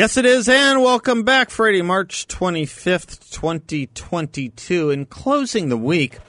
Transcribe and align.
Yes, 0.00 0.16
it 0.16 0.24
is, 0.24 0.48
and 0.48 0.80
welcome 0.80 1.24
back, 1.24 1.50
Friday, 1.50 1.82
March 1.82 2.26
25th, 2.26 3.30
2022. 3.32 4.88
In 4.88 5.04
closing 5.04 5.68
the 5.68 5.76
week, 5.76 6.20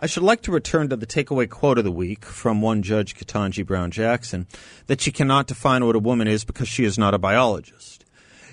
I 0.00 0.06
should 0.06 0.22
like 0.22 0.40
to 0.44 0.50
return 0.50 0.88
to 0.88 0.96
the 0.96 1.04
takeaway 1.04 1.46
quote 1.46 1.76
of 1.76 1.84
the 1.84 1.92
week 1.92 2.24
from 2.24 2.62
one 2.62 2.80
Judge 2.80 3.14
Ketanji 3.14 3.66
Brown 3.66 3.90
Jackson 3.90 4.46
that 4.86 5.02
she 5.02 5.12
cannot 5.12 5.46
define 5.46 5.84
what 5.84 5.94
a 5.94 5.98
woman 5.98 6.26
is 6.26 6.42
because 6.46 6.68
she 6.68 6.84
is 6.84 6.96
not 6.96 7.12
a 7.12 7.18
biologist. 7.18 8.06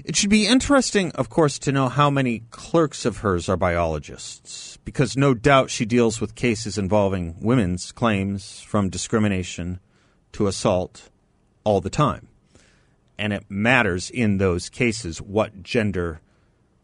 It 0.04 0.18
should 0.18 0.30
be 0.30 0.45
interesting, 0.45 1.13
of 1.13 1.30
course, 1.30 1.57
to 1.60 1.71
know 1.71 1.88
how 1.88 2.10
many 2.10 2.40
clerks 2.52 3.05
of 3.05 3.20
hers 3.20 3.48
are 3.48 3.55
biologists, 3.55 4.76
because 4.84 5.16
no 5.16 5.34
doubt 5.34 5.70
she 5.70 5.85
deals 5.85 6.20
with 6.20 6.35
cases 6.35 6.77
involving 6.77 7.38
women's 7.40 7.94
claims 7.94 8.60
from 8.60 8.90
discrimination 8.90 9.80
to 10.34 10.48
assault 10.48 11.12
all 11.63 11.80
the 11.80 11.90
time 11.90 12.29
and 13.20 13.34
it 13.34 13.45
matters 13.49 14.09
in 14.09 14.37
those 14.37 14.70
cases 14.70 15.21
what 15.21 15.62
gender 15.62 16.21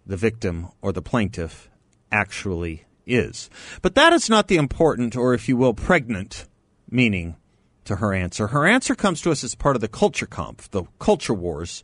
the 0.05 0.17
victim 0.17 0.67
or 0.81 0.91
the 0.91 1.01
plaintiff 1.01 1.69
actually 2.11 2.85
is. 3.07 3.49
But 3.81 3.95
that 3.95 4.13
is 4.13 4.29
not 4.29 4.47
the 4.47 4.57
important, 4.57 5.15
or 5.15 5.33
if 5.33 5.49
you 5.49 5.57
will, 5.57 5.73
pregnant 5.73 6.47
meaning 6.89 7.37
to 7.85 7.95
her 7.97 8.13
answer. 8.13 8.47
Her 8.47 8.67
answer 8.67 8.93
comes 8.93 9.21
to 9.21 9.31
us 9.31 9.43
as 9.43 9.55
part 9.55 9.75
of 9.75 9.81
the 9.81 9.87
Kulturkampf, 9.87 10.69
the 10.69 10.83
culture 10.99 11.33
wars 11.33 11.83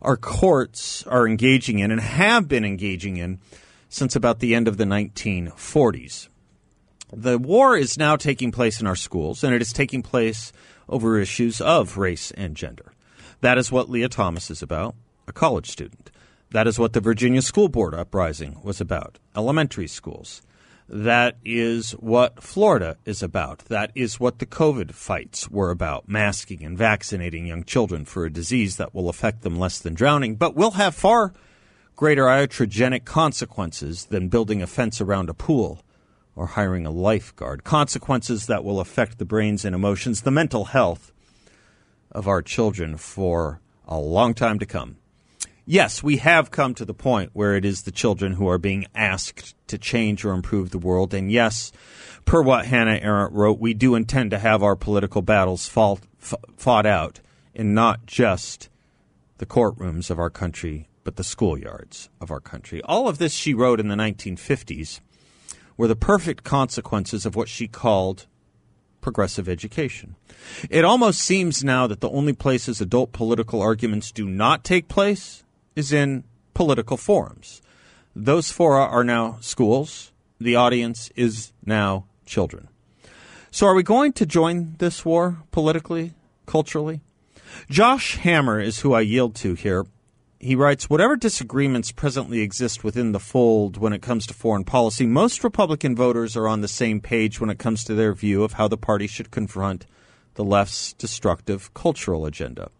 our 0.00 0.16
courts 0.16 1.04
are 1.06 1.26
engaging 1.26 1.80
in 1.80 1.90
and 1.90 2.00
have 2.00 2.48
been 2.48 2.64
engaging 2.64 3.16
in 3.16 3.40
since 3.88 4.14
about 4.14 4.38
the 4.38 4.54
end 4.54 4.68
of 4.68 4.76
the 4.76 4.84
1940s. 4.84 6.28
The 7.12 7.38
war 7.38 7.76
is 7.76 7.98
now 7.98 8.16
taking 8.16 8.52
place 8.52 8.80
in 8.80 8.86
our 8.86 8.96
schools, 8.96 9.42
and 9.42 9.54
it 9.54 9.62
is 9.62 9.72
taking 9.72 10.02
place 10.02 10.52
over 10.88 11.18
issues 11.18 11.60
of 11.60 11.96
race 11.96 12.30
and 12.32 12.54
gender. 12.54 12.92
That 13.40 13.58
is 13.58 13.70
what 13.70 13.88
Lia 13.88 14.08
Thomas 14.08 14.50
is 14.50 14.62
about, 14.62 14.96
a 15.28 15.32
college 15.32 15.70
student. 15.70 16.10
That 16.50 16.66
is 16.66 16.78
what 16.78 16.92
the 16.92 17.00
Virginia 17.00 17.42
School 17.42 17.68
Board 17.68 17.94
uprising 17.94 18.58
was 18.64 18.80
about, 18.80 19.18
elementary 19.36 19.86
schools. 19.86 20.42
That 20.88 21.36
is 21.44 21.92
what 21.92 22.42
Florida 22.42 22.96
is 23.04 23.22
about. 23.22 23.58
That 23.66 23.92
is 23.94 24.18
what 24.18 24.38
the 24.38 24.46
COVID 24.46 24.92
fights 24.92 25.48
were 25.50 25.70
about 25.70 26.08
masking 26.08 26.64
and 26.64 26.76
vaccinating 26.76 27.46
young 27.46 27.62
children 27.62 28.06
for 28.06 28.24
a 28.24 28.32
disease 28.32 28.76
that 28.76 28.94
will 28.94 29.08
affect 29.08 29.42
them 29.42 29.56
less 29.58 29.78
than 29.78 29.94
drowning, 29.94 30.34
but 30.36 30.56
will 30.56 30.72
have 30.72 30.94
far 30.94 31.34
greater 31.94 32.24
iatrogenic 32.24 33.04
consequences 33.04 34.06
than 34.06 34.28
building 34.28 34.62
a 34.62 34.66
fence 34.66 35.00
around 35.00 35.28
a 35.28 35.34
pool 35.34 35.84
or 36.34 36.46
hiring 36.46 36.86
a 36.86 36.90
lifeguard. 36.90 37.64
Consequences 37.64 38.46
that 38.46 38.64
will 38.64 38.80
affect 38.80 39.18
the 39.18 39.24
brains 39.24 39.64
and 39.64 39.74
emotions, 39.74 40.22
the 40.22 40.30
mental 40.30 40.66
health 40.66 41.12
of 42.10 42.28
our 42.28 42.42
children 42.42 42.96
for 42.96 43.60
a 43.86 43.98
long 43.98 44.34
time 44.34 44.58
to 44.58 44.66
come. 44.66 44.96
Yes, 45.70 46.02
we 46.02 46.16
have 46.16 46.50
come 46.50 46.74
to 46.76 46.86
the 46.86 46.94
point 46.94 47.30
where 47.34 47.54
it 47.54 47.64
is 47.66 47.82
the 47.82 47.90
children 47.90 48.32
who 48.32 48.48
are 48.48 48.56
being 48.56 48.86
asked 48.94 49.54
to 49.66 49.76
change 49.76 50.24
or 50.24 50.32
improve 50.32 50.70
the 50.70 50.78
world. 50.78 51.12
And 51.12 51.30
yes, 51.30 51.72
per 52.24 52.40
what 52.40 52.64
Hannah 52.64 52.98
Arendt 53.02 53.34
wrote, 53.34 53.58
we 53.58 53.74
do 53.74 53.94
intend 53.94 54.30
to 54.30 54.38
have 54.38 54.62
our 54.62 54.76
political 54.76 55.20
battles 55.20 55.68
fought, 55.68 56.00
fought 56.18 56.86
out 56.86 57.20
in 57.54 57.74
not 57.74 58.06
just 58.06 58.70
the 59.36 59.44
courtrooms 59.46 60.10
of 60.10 60.18
our 60.18 60.30
country, 60.30 60.88
but 61.04 61.16
the 61.16 61.22
schoolyards 61.22 62.08
of 62.18 62.30
our 62.30 62.40
country. 62.40 62.80
All 62.82 63.06
of 63.06 63.18
this 63.18 63.34
she 63.34 63.52
wrote 63.52 63.78
in 63.78 63.88
the 63.88 63.94
1950s 63.94 65.00
were 65.76 65.88
the 65.88 65.96
perfect 65.96 66.44
consequences 66.44 67.26
of 67.26 67.36
what 67.36 67.48
she 67.48 67.68
called 67.68 68.26
progressive 69.08 69.48
education. 69.48 70.16
It 70.68 70.84
almost 70.84 71.20
seems 71.20 71.64
now 71.64 71.86
that 71.86 72.00
the 72.00 72.10
only 72.10 72.34
places 72.34 72.82
adult 72.82 73.10
political 73.12 73.62
arguments 73.62 74.12
do 74.12 74.28
not 74.28 74.64
take 74.64 74.86
place 74.86 75.44
is 75.74 75.94
in 75.94 76.24
political 76.52 76.98
forums. 76.98 77.62
Those 78.14 78.50
fora 78.50 78.84
are 78.84 79.04
now 79.04 79.38
schools. 79.40 80.12
The 80.38 80.56
audience 80.56 81.10
is 81.16 81.52
now 81.64 82.04
children. 82.26 82.68
So, 83.50 83.66
are 83.66 83.74
we 83.74 83.82
going 83.82 84.12
to 84.12 84.26
join 84.26 84.74
this 84.76 85.06
war 85.06 85.38
politically, 85.52 86.12
culturally? 86.44 87.00
Josh 87.70 88.16
Hammer 88.16 88.60
is 88.60 88.80
who 88.80 88.92
I 88.92 89.00
yield 89.00 89.34
to 89.36 89.54
here. 89.54 89.86
He 90.40 90.54
writes 90.54 90.88
Whatever 90.88 91.16
disagreements 91.16 91.90
presently 91.90 92.40
exist 92.40 92.84
within 92.84 93.10
the 93.10 93.18
fold 93.18 93.76
when 93.76 93.92
it 93.92 94.02
comes 94.02 94.24
to 94.28 94.34
foreign 94.34 94.62
policy, 94.62 95.04
most 95.04 95.42
Republican 95.42 95.96
voters 95.96 96.36
are 96.36 96.46
on 96.46 96.60
the 96.60 96.68
same 96.68 97.00
page 97.00 97.40
when 97.40 97.50
it 97.50 97.58
comes 97.58 97.82
to 97.84 97.94
their 97.94 98.14
view 98.14 98.44
of 98.44 98.52
how 98.52 98.68
the 98.68 98.76
party 98.76 99.08
should 99.08 99.32
confront 99.32 99.84
the 100.34 100.44
left's 100.44 100.92
destructive 100.92 101.74
cultural 101.74 102.24
agenda. 102.24 102.70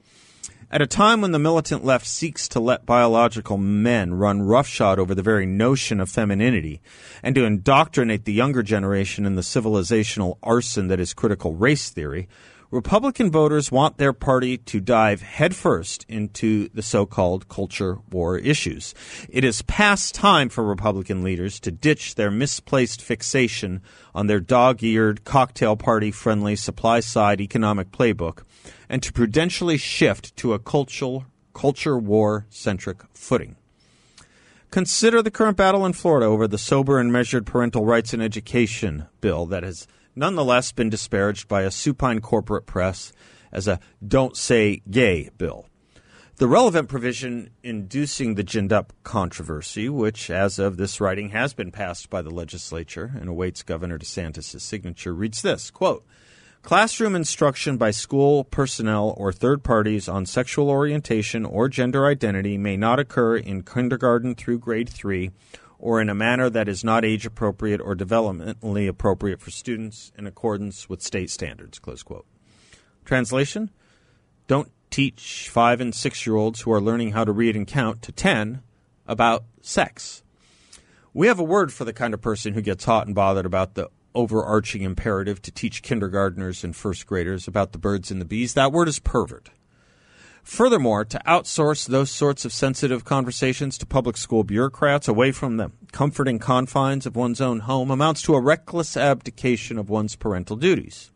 At 0.70 0.82
a 0.82 0.86
time 0.86 1.20
when 1.20 1.32
the 1.32 1.38
militant 1.40 1.84
left 1.84 2.06
seeks 2.06 2.46
to 2.48 2.60
let 2.60 2.86
biological 2.86 3.56
men 3.56 4.14
run 4.14 4.42
roughshod 4.42 5.00
over 5.00 5.14
the 5.14 5.22
very 5.22 5.46
notion 5.46 5.98
of 5.98 6.10
femininity 6.10 6.80
and 7.24 7.34
to 7.34 7.44
indoctrinate 7.44 8.24
the 8.24 8.34
younger 8.34 8.62
generation 8.62 9.26
in 9.26 9.34
the 9.34 9.42
civilizational 9.42 10.36
arson 10.44 10.86
that 10.88 11.00
is 11.00 11.12
critical 11.12 11.54
race 11.54 11.90
theory, 11.90 12.28
Republican 12.70 13.30
voters 13.30 13.72
want 13.72 13.96
their 13.96 14.12
party 14.12 14.58
to 14.58 14.78
dive 14.78 15.22
headfirst 15.22 16.04
into 16.06 16.68
the 16.74 16.82
so 16.82 17.06
called 17.06 17.48
culture 17.48 17.96
war 18.10 18.36
issues. 18.36 18.94
It 19.30 19.42
is 19.42 19.62
past 19.62 20.14
time 20.14 20.50
for 20.50 20.62
Republican 20.62 21.22
leaders 21.22 21.60
to 21.60 21.70
ditch 21.70 22.16
their 22.16 22.30
misplaced 22.30 23.00
fixation 23.00 23.80
on 24.14 24.26
their 24.26 24.40
dog 24.40 24.82
eared, 24.82 25.24
cocktail 25.24 25.76
party 25.76 26.10
friendly 26.10 26.56
supply 26.56 27.00
side 27.00 27.40
economic 27.40 27.90
playbook 27.90 28.42
and 28.86 29.02
to 29.02 29.14
prudentially 29.14 29.78
shift 29.78 30.36
to 30.36 30.52
a 30.52 30.58
cultural, 30.58 31.24
culture 31.54 31.96
war 31.96 32.44
centric 32.50 32.98
footing. 33.14 33.56
Consider 34.70 35.22
the 35.22 35.30
current 35.30 35.56
battle 35.56 35.86
in 35.86 35.94
Florida 35.94 36.26
over 36.26 36.46
the 36.46 36.58
sober 36.58 36.98
and 36.98 37.10
measured 37.10 37.46
parental 37.46 37.86
rights 37.86 38.12
and 38.12 38.22
education 38.22 39.06
bill 39.22 39.46
that 39.46 39.62
has 39.62 39.86
nonetheless 40.18 40.72
been 40.72 40.90
disparaged 40.90 41.48
by 41.48 41.62
a 41.62 41.70
supine 41.70 42.20
corporate 42.20 42.66
press 42.66 43.12
as 43.52 43.68
a 43.68 43.80
don't 44.06 44.36
say 44.36 44.82
gay 44.90 45.30
bill. 45.38 45.66
The 46.36 46.46
relevant 46.46 46.88
provision 46.88 47.50
inducing 47.64 48.34
the 48.34 48.44
ginned 48.44 48.72
up 48.72 48.92
controversy, 49.02 49.88
which 49.88 50.30
as 50.30 50.60
of 50.60 50.76
this 50.76 51.00
writing 51.00 51.30
has 51.30 51.52
been 51.52 51.72
passed 51.72 52.10
by 52.10 52.22
the 52.22 52.30
legislature 52.30 53.12
and 53.18 53.28
awaits 53.28 53.64
Governor 53.64 53.98
DeSantis' 53.98 54.60
signature, 54.60 55.12
reads 55.12 55.42
this 55.42 55.70
quote, 55.70 56.04
Classroom 56.62 57.16
instruction 57.16 57.76
by 57.76 57.90
school 57.90 58.44
personnel 58.44 59.14
or 59.16 59.32
third 59.32 59.64
parties 59.64 60.08
on 60.08 60.26
sexual 60.26 60.70
orientation 60.70 61.44
or 61.44 61.68
gender 61.68 62.06
identity 62.06 62.58
may 62.58 62.76
not 62.76 63.00
occur 63.00 63.36
in 63.36 63.62
kindergarten 63.62 64.34
through 64.34 64.58
grade 64.58 64.88
3 64.88 65.30
or 65.78 66.00
in 66.00 66.08
a 66.08 66.14
manner 66.14 66.50
that 66.50 66.68
is 66.68 66.82
not 66.82 67.04
age 67.04 67.24
appropriate 67.24 67.80
or 67.80 67.94
developmentally 67.94 68.88
appropriate 68.88 69.40
for 69.40 69.50
students 69.50 70.12
in 70.18 70.26
accordance 70.26 70.88
with 70.88 71.02
state 71.02 71.30
standards. 71.30 71.78
Close 71.78 72.02
quote. 72.02 72.26
Translation 73.04 73.70
Don't 74.46 74.70
teach 74.90 75.48
five 75.50 75.80
and 75.80 75.94
six 75.94 76.26
year 76.26 76.36
olds 76.36 76.62
who 76.62 76.72
are 76.72 76.80
learning 76.80 77.12
how 77.12 77.24
to 77.24 77.32
read 77.32 77.56
and 77.56 77.66
count 77.66 78.02
to 78.02 78.12
10 78.12 78.62
about 79.06 79.44
sex. 79.60 80.22
We 81.14 81.26
have 81.28 81.38
a 81.38 81.44
word 81.44 81.72
for 81.72 81.84
the 81.84 81.92
kind 81.92 82.14
of 82.14 82.20
person 82.20 82.54
who 82.54 82.60
gets 82.60 82.84
hot 82.84 83.06
and 83.06 83.14
bothered 83.14 83.46
about 83.46 83.74
the 83.74 83.88
overarching 84.14 84.82
imperative 84.82 85.40
to 85.42 85.50
teach 85.50 85.82
kindergartners 85.82 86.64
and 86.64 86.74
first 86.74 87.06
graders 87.06 87.46
about 87.46 87.72
the 87.72 87.78
birds 87.78 88.10
and 88.10 88.20
the 88.20 88.24
bees. 88.24 88.54
That 88.54 88.72
word 88.72 88.88
is 88.88 88.98
pervert. 88.98 89.50
Furthermore, 90.48 91.04
to 91.04 91.20
outsource 91.26 91.86
those 91.86 92.10
sorts 92.10 92.46
of 92.46 92.54
sensitive 92.54 93.04
conversations 93.04 93.76
to 93.76 93.84
public 93.84 94.16
school 94.16 94.44
bureaucrats 94.44 95.06
away 95.06 95.30
from 95.30 95.58
the 95.58 95.70
comforting 95.92 96.38
confines 96.38 97.04
of 97.04 97.14
one's 97.14 97.42
own 97.42 97.60
home 97.60 97.90
amounts 97.90 98.22
to 98.22 98.34
a 98.34 98.40
reckless 98.40 98.96
abdication 98.96 99.78
of 99.78 99.90
one's 99.90 100.16
parental 100.16 100.56
duties. 100.56 101.10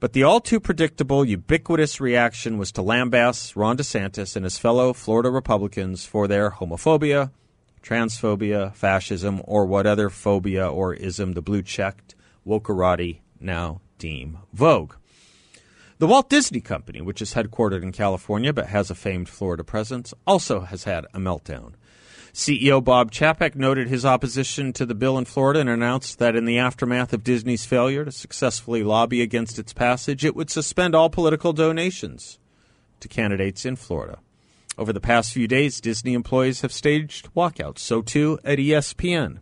But 0.00 0.12
the 0.12 0.22
all 0.22 0.38
too 0.38 0.60
predictable, 0.60 1.24
ubiquitous 1.24 1.98
reaction 1.98 2.58
was 2.58 2.70
to 2.72 2.82
lambaste 2.82 3.56
Ron 3.56 3.78
DeSantis 3.78 4.36
and 4.36 4.44
his 4.44 4.58
fellow 4.58 4.92
Florida 4.92 5.30
Republicans 5.30 6.04
for 6.04 6.28
their 6.28 6.50
homophobia, 6.50 7.30
transphobia, 7.82 8.74
fascism, 8.74 9.40
or 9.44 9.64
what 9.64 9.86
other 9.86 10.10
phobia 10.10 10.68
or 10.68 10.92
ism 10.92 11.32
the 11.32 11.42
blue 11.42 11.62
checked 11.62 12.14
wokerati 12.46 13.20
now 13.40 13.80
deem 13.98 14.38
vogue. 14.52 14.92
The 16.02 16.08
Walt 16.08 16.28
Disney 16.28 16.60
Company, 16.60 17.00
which 17.00 17.22
is 17.22 17.34
headquartered 17.34 17.84
in 17.84 17.92
California 17.92 18.52
but 18.52 18.66
has 18.66 18.90
a 18.90 18.94
famed 18.96 19.28
Florida 19.28 19.62
presence, 19.62 20.12
also 20.26 20.62
has 20.62 20.82
had 20.82 21.06
a 21.14 21.20
meltdown. 21.20 21.74
CEO 22.34 22.82
Bob 22.82 23.12
Chapek 23.12 23.54
noted 23.54 23.86
his 23.86 24.04
opposition 24.04 24.72
to 24.72 24.84
the 24.84 24.96
bill 24.96 25.16
in 25.16 25.26
Florida 25.26 25.60
and 25.60 25.70
announced 25.70 26.18
that 26.18 26.34
in 26.34 26.44
the 26.44 26.58
aftermath 26.58 27.12
of 27.12 27.22
Disney's 27.22 27.64
failure 27.64 28.04
to 28.04 28.10
successfully 28.10 28.82
lobby 28.82 29.22
against 29.22 29.60
its 29.60 29.72
passage, 29.72 30.24
it 30.24 30.34
would 30.34 30.50
suspend 30.50 30.96
all 30.96 31.08
political 31.08 31.52
donations 31.52 32.40
to 32.98 33.06
candidates 33.06 33.64
in 33.64 33.76
Florida. 33.76 34.18
Over 34.76 34.92
the 34.92 34.98
past 34.98 35.32
few 35.32 35.46
days, 35.46 35.80
Disney 35.80 36.14
employees 36.14 36.62
have 36.62 36.72
staged 36.72 37.32
walkouts, 37.32 37.78
so 37.78 38.02
too 38.02 38.40
at 38.42 38.58
ESPN. 38.58 39.38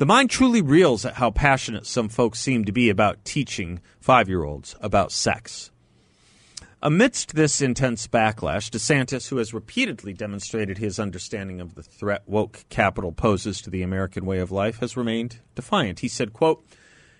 The 0.00 0.06
mind 0.06 0.30
truly 0.30 0.62
reels 0.62 1.04
at 1.04 1.16
how 1.16 1.30
passionate 1.30 1.84
some 1.84 2.08
folks 2.08 2.40
seem 2.40 2.64
to 2.64 2.72
be 2.72 2.88
about 2.88 3.22
teaching 3.22 3.82
five 4.00 4.30
year 4.30 4.44
olds 4.44 4.74
about 4.80 5.12
sex. 5.12 5.70
Amidst 6.80 7.34
this 7.34 7.60
intense 7.60 8.06
backlash, 8.06 8.70
DeSantis, 8.70 9.28
who 9.28 9.36
has 9.36 9.52
repeatedly 9.52 10.14
demonstrated 10.14 10.78
his 10.78 10.98
understanding 10.98 11.60
of 11.60 11.74
the 11.74 11.82
threat 11.82 12.22
woke 12.26 12.64
capital 12.70 13.12
poses 13.12 13.60
to 13.60 13.68
the 13.68 13.82
American 13.82 14.24
way 14.24 14.38
of 14.38 14.50
life, 14.50 14.78
has 14.78 14.96
remained 14.96 15.40
defiant. 15.54 16.00
He 16.00 16.08
said, 16.08 16.32
quote, 16.32 16.64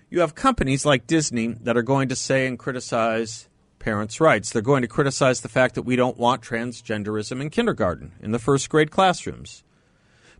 You 0.08 0.20
have 0.20 0.34
companies 0.34 0.86
like 0.86 1.06
Disney 1.06 1.48
that 1.60 1.76
are 1.76 1.82
going 1.82 2.08
to 2.08 2.16
say 2.16 2.46
and 2.46 2.58
criticize 2.58 3.50
parents' 3.78 4.22
rights. 4.22 4.52
They're 4.52 4.62
going 4.62 4.80
to 4.80 4.88
criticize 4.88 5.42
the 5.42 5.50
fact 5.50 5.74
that 5.74 5.82
we 5.82 5.96
don't 5.96 6.16
want 6.16 6.40
transgenderism 6.40 7.42
in 7.42 7.50
kindergarten, 7.50 8.12
in 8.22 8.32
the 8.32 8.38
first 8.38 8.70
grade 8.70 8.90
classrooms. 8.90 9.64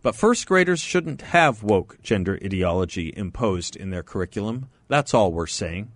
But 0.01 0.15
first 0.15 0.47
graders 0.47 0.79
shouldn't 0.79 1.21
have 1.21 1.63
woke 1.63 2.01
gender 2.01 2.39
ideology 2.43 3.13
imposed 3.15 3.75
in 3.75 3.91
their 3.91 4.03
curriculum. 4.03 4.69
That's 4.87 5.13
all 5.13 5.31
we're 5.31 5.47
saying. 5.47 5.91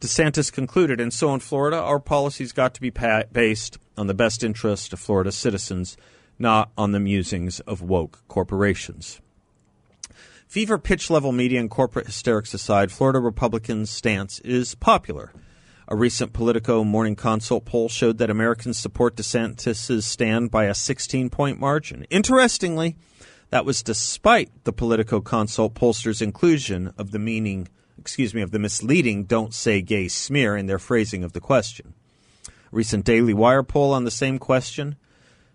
DeSantis 0.00 0.52
concluded, 0.52 1.00
and 1.00 1.12
so 1.12 1.32
in 1.32 1.40
Florida, 1.40 1.78
our 1.78 1.98
policies 1.98 2.52
got 2.52 2.74
to 2.74 2.80
be 2.80 2.90
pa- 2.90 3.22
based 3.32 3.78
on 3.96 4.06
the 4.06 4.14
best 4.14 4.44
interest 4.44 4.92
of 4.92 5.00
Florida 5.00 5.32
citizens, 5.32 5.96
not 6.38 6.70
on 6.76 6.92
the 6.92 7.00
musings 7.00 7.60
of 7.60 7.80
woke 7.80 8.22
corporations. 8.28 9.20
Fever 10.46 10.76
pitch 10.78 11.08
level 11.08 11.32
media 11.32 11.58
and 11.58 11.70
corporate 11.70 12.06
hysterics 12.06 12.52
aside, 12.52 12.92
Florida 12.92 13.18
Republicans' 13.18 13.88
stance 13.88 14.38
is 14.40 14.74
popular. 14.74 15.32
A 15.86 15.96
recent 15.96 16.32
Politico 16.32 16.82
Morning 16.84 17.16
Consult 17.16 17.64
poll 17.64 17.88
showed 17.88 18.18
that 18.18 18.30
Americans 18.30 18.78
support 18.78 19.16
DeSantis' 19.16 20.02
stand 20.02 20.50
by 20.50 20.64
a 20.64 20.74
16 20.74 21.30
point 21.30 21.60
margin. 21.60 22.06
Interestingly, 22.10 22.96
that 23.50 23.64
was 23.64 23.82
despite 23.82 24.50
the 24.64 24.72
Politico 24.72 25.20
Consult 25.20 25.74
pollsters' 25.74 26.22
inclusion 26.22 26.92
of 26.96 27.10
the 27.10 27.18
meaning 27.18 27.68
excuse 27.98 28.34
me, 28.34 28.42
of 28.42 28.50
the 28.50 28.58
misleading 28.58 29.24
don't 29.24 29.54
say 29.54 29.80
gay 29.80 30.08
smear 30.08 30.56
in 30.56 30.66
their 30.66 30.78
phrasing 30.78 31.24
of 31.24 31.32
the 31.32 31.40
question. 31.40 31.94
A 32.46 32.50
recent 32.70 33.04
Daily 33.04 33.32
Wire 33.32 33.62
poll 33.62 33.92
on 33.92 34.04
the 34.04 34.10
same 34.10 34.38
question 34.38 34.96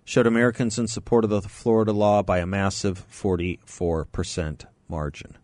showed 0.04 0.26
Americans 0.26 0.80
in 0.80 0.88
support 0.88 1.24
of 1.24 1.30
the 1.30 1.42
Florida 1.42 1.92
law 1.92 2.24
by 2.24 2.40
a 2.40 2.48
massive 2.48 3.06
44% 3.12 4.66
margin. 4.88 5.38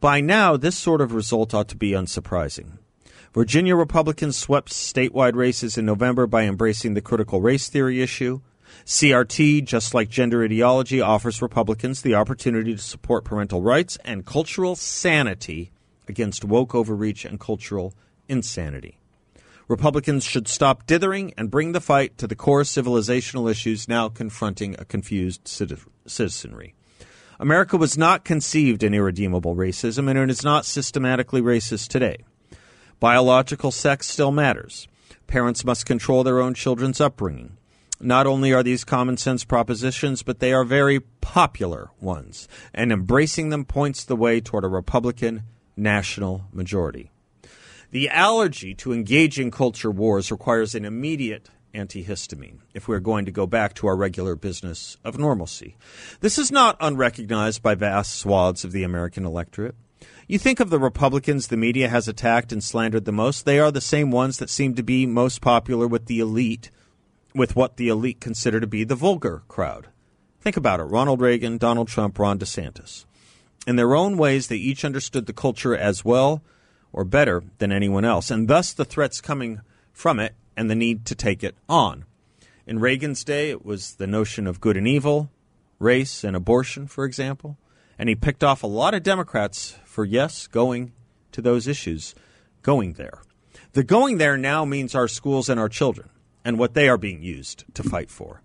By 0.00 0.20
now, 0.20 0.56
this 0.56 0.76
sort 0.76 1.00
of 1.00 1.12
result 1.12 1.54
ought 1.54 1.68
to 1.68 1.76
be 1.76 1.92
unsurprising. 1.92 2.78
Virginia 3.34 3.74
Republicans 3.74 4.36
swept 4.36 4.70
statewide 4.70 5.34
races 5.34 5.78
in 5.78 5.86
November 5.86 6.26
by 6.26 6.42
embracing 6.42 6.92
the 6.92 7.00
critical 7.00 7.40
race 7.40 7.70
theory 7.70 8.02
issue. 8.02 8.42
CRT, 8.84 9.64
just 9.64 9.94
like 9.94 10.10
gender 10.10 10.44
ideology, 10.44 11.00
offers 11.00 11.40
Republicans 11.40 12.02
the 12.02 12.14
opportunity 12.14 12.74
to 12.74 12.82
support 12.82 13.24
parental 13.24 13.62
rights 13.62 13.96
and 14.04 14.26
cultural 14.26 14.76
sanity 14.76 15.72
against 16.06 16.44
woke 16.44 16.74
overreach 16.74 17.24
and 17.24 17.40
cultural 17.40 17.94
insanity. 18.28 18.98
Republicans 19.66 20.24
should 20.24 20.46
stop 20.46 20.86
dithering 20.86 21.32
and 21.38 21.50
bring 21.50 21.72
the 21.72 21.80
fight 21.80 22.18
to 22.18 22.26
the 22.26 22.36
core 22.36 22.62
civilizational 22.64 23.50
issues 23.50 23.88
now 23.88 24.10
confronting 24.10 24.76
a 24.78 24.84
confused 24.84 25.48
citizenry. 25.48 26.74
America 27.40 27.78
was 27.78 27.96
not 27.96 28.24
conceived 28.24 28.82
in 28.82 28.92
irredeemable 28.92 29.56
racism, 29.56 30.10
and 30.10 30.18
it 30.18 30.28
is 30.28 30.44
not 30.44 30.66
systematically 30.66 31.40
racist 31.40 31.88
today. 31.88 32.18
Biological 33.02 33.72
sex 33.72 34.06
still 34.06 34.30
matters. 34.30 34.86
Parents 35.26 35.64
must 35.64 35.84
control 35.84 36.22
their 36.22 36.38
own 36.38 36.54
children's 36.54 37.00
upbringing. 37.00 37.56
Not 38.00 38.28
only 38.28 38.52
are 38.52 38.62
these 38.62 38.84
common 38.84 39.16
sense 39.16 39.42
propositions, 39.42 40.22
but 40.22 40.38
they 40.38 40.52
are 40.52 40.62
very 40.62 41.00
popular 41.20 41.90
ones, 42.00 42.46
and 42.72 42.92
embracing 42.92 43.48
them 43.48 43.64
points 43.64 44.04
the 44.04 44.14
way 44.14 44.40
toward 44.40 44.62
a 44.62 44.68
Republican 44.68 45.42
national 45.76 46.44
majority. 46.52 47.10
The 47.90 48.08
allergy 48.08 48.72
to 48.76 48.92
engaging 48.92 49.50
culture 49.50 49.90
wars 49.90 50.30
requires 50.30 50.76
an 50.76 50.84
immediate 50.84 51.50
antihistamine 51.74 52.58
if 52.72 52.86
we're 52.86 53.00
going 53.00 53.24
to 53.24 53.32
go 53.32 53.48
back 53.48 53.74
to 53.74 53.88
our 53.88 53.96
regular 53.96 54.36
business 54.36 54.96
of 55.02 55.18
normalcy. 55.18 55.76
This 56.20 56.38
is 56.38 56.52
not 56.52 56.76
unrecognized 56.78 57.64
by 57.64 57.74
vast 57.74 58.14
swaths 58.14 58.62
of 58.62 58.70
the 58.70 58.84
American 58.84 59.26
electorate. 59.26 59.74
You 60.26 60.38
think 60.38 60.60
of 60.60 60.70
the 60.70 60.78
Republicans 60.78 61.46
the 61.46 61.56
media 61.56 61.88
has 61.88 62.08
attacked 62.08 62.52
and 62.52 62.62
slandered 62.62 63.04
the 63.04 63.12
most, 63.12 63.44
they 63.44 63.58
are 63.58 63.70
the 63.70 63.80
same 63.80 64.10
ones 64.10 64.38
that 64.38 64.50
seem 64.50 64.74
to 64.74 64.82
be 64.82 65.06
most 65.06 65.40
popular 65.40 65.86
with 65.86 66.06
the 66.06 66.20
elite, 66.20 66.70
with 67.34 67.56
what 67.56 67.76
the 67.76 67.88
elite 67.88 68.20
consider 68.20 68.60
to 68.60 68.66
be 68.66 68.84
the 68.84 68.94
vulgar 68.94 69.42
crowd. 69.48 69.88
Think 70.40 70.56
about 70.56 70.80
it 70.80 70.84
Ronald 70.84 71.20
Reagan, 71.20 71.58
Donald 71.58 71.88
Trump, 71.88 72.18
Ron 72.18 72.38
DeSantis. 72.38 73.04
In 73.66 73.76
their 73.76 73.94
own 73.94 74.16
ways, 74.16 74.48
they 74.48 74.56
each 74.56 74.84
understood 74.84 75.26
the 75.26 75.32
culture 75.32 75.76
as 75.76 76.04
well 76.04 76.42
or 76.92 77.04
better 77.04 77.44
than 77.58 77.72
anyone 77.72 78.04
else, 78.04 78.30
and 78.30 78.48
thus 78.48 78.72
the 78.72 78.84
threats 78.84 79.20
coming 79.20 79.60
from 79.92 80.18
it 80.18 80.34
and 80.56 80.70
the 80.70 80.74
need 80.74 81.06
to 81.06 81.14
take 81.14 81.42
it 81.42 81.56
on. 81.68 82.04
In 82.66 82.78
Reagan's 82.78 83.24
day, 83.24 83.50
it 83.50 83.64
was 83.64 83.94
the 83.94 84.06
notion 84.06 84.46
of 84.46 84.60
good 84.60 84.76
and 84.76 84.86
evil, 84.86 85.30
race 85.78 86.22
and 86.22 86.36
abortion, 86.36 86.86
for 86.86 87.04
example, 87.04 87.56
and 88.02 88.08
he 88.08 88.16
picked 88.16 88.42
off 88.42 88.64
a 88.64 88.66
lot 88.66 88.94
of 88.94 89.04
Democrats 89.04 89.78
for, 89.84 90.04
yes, 90.04 90.48
going 90.48 90.90
to 91.30 91.40
those 91.40 91.68
issues, 91.68 92.16
going 92.60 92.94
there. 92.94 93.22
The 93.74 93.84
going 93.84 94.18
there 94.18 94.36
now 94.36 94.64
means 94.64 94.96
our 94.96 95.06
schools 95.06 95.48
and 95.48 95.60
our 95.60 95.68
children 95.68 96.08
and 96.44 96.58
what 96.58 96.74
they 96.74 96.88
are 96.88 96.98
being 96.98 97.22
used 97.22 97.64
to 97.74 97.84
fight 97.84 98.10
for. 98.10 98.42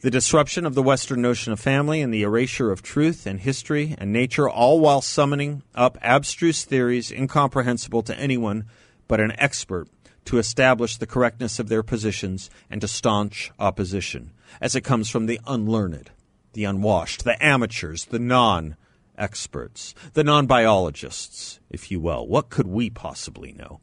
The 0.00 0.10
disruption 0.10 0.64
of 0.64 0.74
the 0.74 0.82
Western 0.82 1.20
notion 1.20 1.52
of 1.52 1.60
family 1.60 2.00
and 2.00 2.14
the 2.14 2.22
erasure 2.22 2.72
of 2.72 2.80
truth 2.80 3.26
and 3.26 3.40
history 3.40 3.94
and 3.98 4.10
nature, 4.10 4.48
all 4.48 4.80
while 4.80 5.02
summoning 5.02 5.62
up 5.74 5.98
abstruse 6.00 6.64
theories 6.64 7.12
incomprehensible 7.12 8.02
to 8.04 8.18
anyone 8.18 8.64
but 9.06 9.20
an 9.20 9.34
expert 9.38 9.86
to 10.24 10.38
establish 10.38 10.96
the 10.96 11.06
correctness 11.06 11.58
of 11.58 11.68
their 11.68 11.82
positions 11.82 12.48
and 12.70 12.80
to 12.80 12.88
staunch 12.88 13.52
opposition, 13.58 14.30
as 14.62 14.74
it 14.74 14.80
comes 14.80 15.10
from 15.10 15.26
the 15.26 15.40
unlearned, 15.46 16.10
the 16.54 16.64
unwashed, 16.64 17.24
the 17.24 17.44
amateurs, 17.44 18.06
the 18.06 18.18
non 18.18 18.76
experts, 19.16 19.94
the 20.14 20.24
non 20.24 20.46
biologists, 20.46 21.60
if 21.70 21.90
you 21.90 22.00
will. 22.00 22.26
What 22.26 22.50
could 22.50 22.66
we 22.66 22.90
possibly 22.90 23.52
know? 23.52 23.80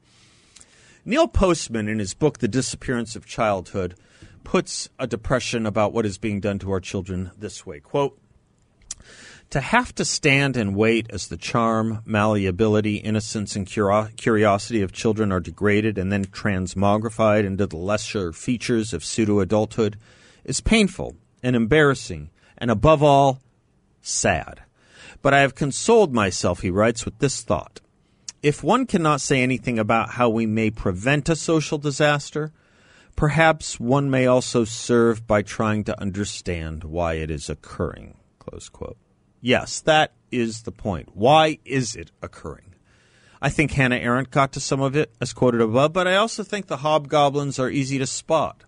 Neil 1.03 1.27
Postman, 1.27 1.87
in 1.87 1.99
his 1.99 2.13
book, 2.13 2.37
The 2.39 2.47
Disappearance 2.47 3.15
of 3.15 3.25
Childhood, 3.25 3.95
puts 4.43 4.89
a 4.99 5.07
depression 5.07 5.65
about 5.65 5.93
what 5.93 6.05
is 6.05 6.17
being 6.17 6.39
done 6.39 6.59
to 6.59 6.71
our 6.71 6.79
children 6.79 7.31
this 7.37 7.65
way 7.65 7.79
quote 7.79 8.19
to 9.51 9.59
have 9.59 9.93
to 9.93 10.05
stand 10.05 10.55
and 10.55 10.75
wait 10.75 11.07
as 11.09 11.27
the 11.27 11.35
charm, 11.35 12.01
malleability, 12.05 12.95
innocence, 12.95 13.55
and 13.55 13.67
curiosity 13.67 14.81
of 14.81 14.93
children 14.93 15.29
are 15.31 15.41
degraded 15.41 15.97
and 15.97 16.09
then 16.09 16.23
transmogrified 16.25 17.45
into 17.45 17.67
the 17.67 17.77
lesser 17.77 18.31
features 18.31 18.93
of 18.93 19.03
pseudo 19.03 19.41
adulthood 19.41 19.97
is 20.45 20.61
painful 20.61 21.15
and 21.43 21.55
embarrassing 21.55 22.29
and, 22.57 22.71
above 22.71 23.03
all, 23.03 23.41
sad. 24.01 24.61
But 25.21 25.33
I 25.33 25.41
have 25.41 25.55
consoled 25.55 26.13
myself, 26.13 26.61
he 26.61 26.71
writes, 26.71 27.05
with 27.05 27.19
this 27.19 27.41
thought. 27.41 27.81
If 28.41 28.63
one 28.63 28.85
cannot 28.87 29.21
say 29.21 29.41
anything 29.43 29.77
about 29.77 30.11
how 30.11 30.29
we 30.29 30.45
may 30.45 30.71
prevent 30.71 31.29
a 31.29 31.35
social 31.35 31.77
disaster, 31.77 32.51
Perhaps 33.15 33.79
one 33.79 34.09
may 34.09 34.25
also 34.25 34.63
serve 34.63 35.27
by 35.27 35.41
trying 35.41 35.83
to 35.85 36.01
understand 36.01 36.83
why 36.83 37.13
it 37.13 37.29
is 37.29 37.49
occurring. 37.49 38.17
Yes, 39.41 39.79
that 39.81 40.13
is 40.31 40.63
the 40.63 40.71
point. 40.71 41.09
Why 41.13 41.59
is 41.65 41.95
it 41.95 42.11
occurring? 42.21 42.75
I 43.41 43.49
think 43.49 43.71
Hannah 43.71 43.97
Arendt 43.97 44.31
got 44.31 44.51
to 44.53 44.59
some 44.59 44.81
of 44.81 44.95
it, 44.95 45.13
as 45.19 45.33
quoted 45.33 45.61
above, 45.61 45.93
but 45.93 46.07
I 46.07 46.15
also 46.15 46.43
think 46.43 46.67
the 46.67 46.77
hobgoblins 46.77 47.59
are 47.59 47.69
easy 47.69 47.97
to 47.97 48.05
spot, 48.05 48.63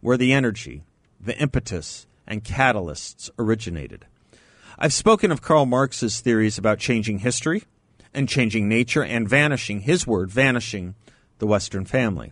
where 0.00 0.16
the 0.16 0.32
energy, 0.32 0.84
the 1.20 1.38
impetus, 1.38 2.06
and 2.26 2.44
catalysts 2.44 3.30
originated. 3.38 4.06
I've 4.80 4.92
spoken 4.92 5.32
of 5.32 5.42
Karl 5.42 5.66
Marx's 5.66 6.20
theories 6.20 6.56
about 6.56 6.78
changing 6.78 7.18
history 7.18 7.64
and 8.14 8.28
changing 8.28 8.68
nature 8.68 9.02
and 9.02 9.28
vanishing, 9.28 9.80
his 9.80 10.06
word, 10.06 10.30
vanishing 10.30 10.94
the 11.40 11.48
Western 11.48 11.84
family. 11.84 12.30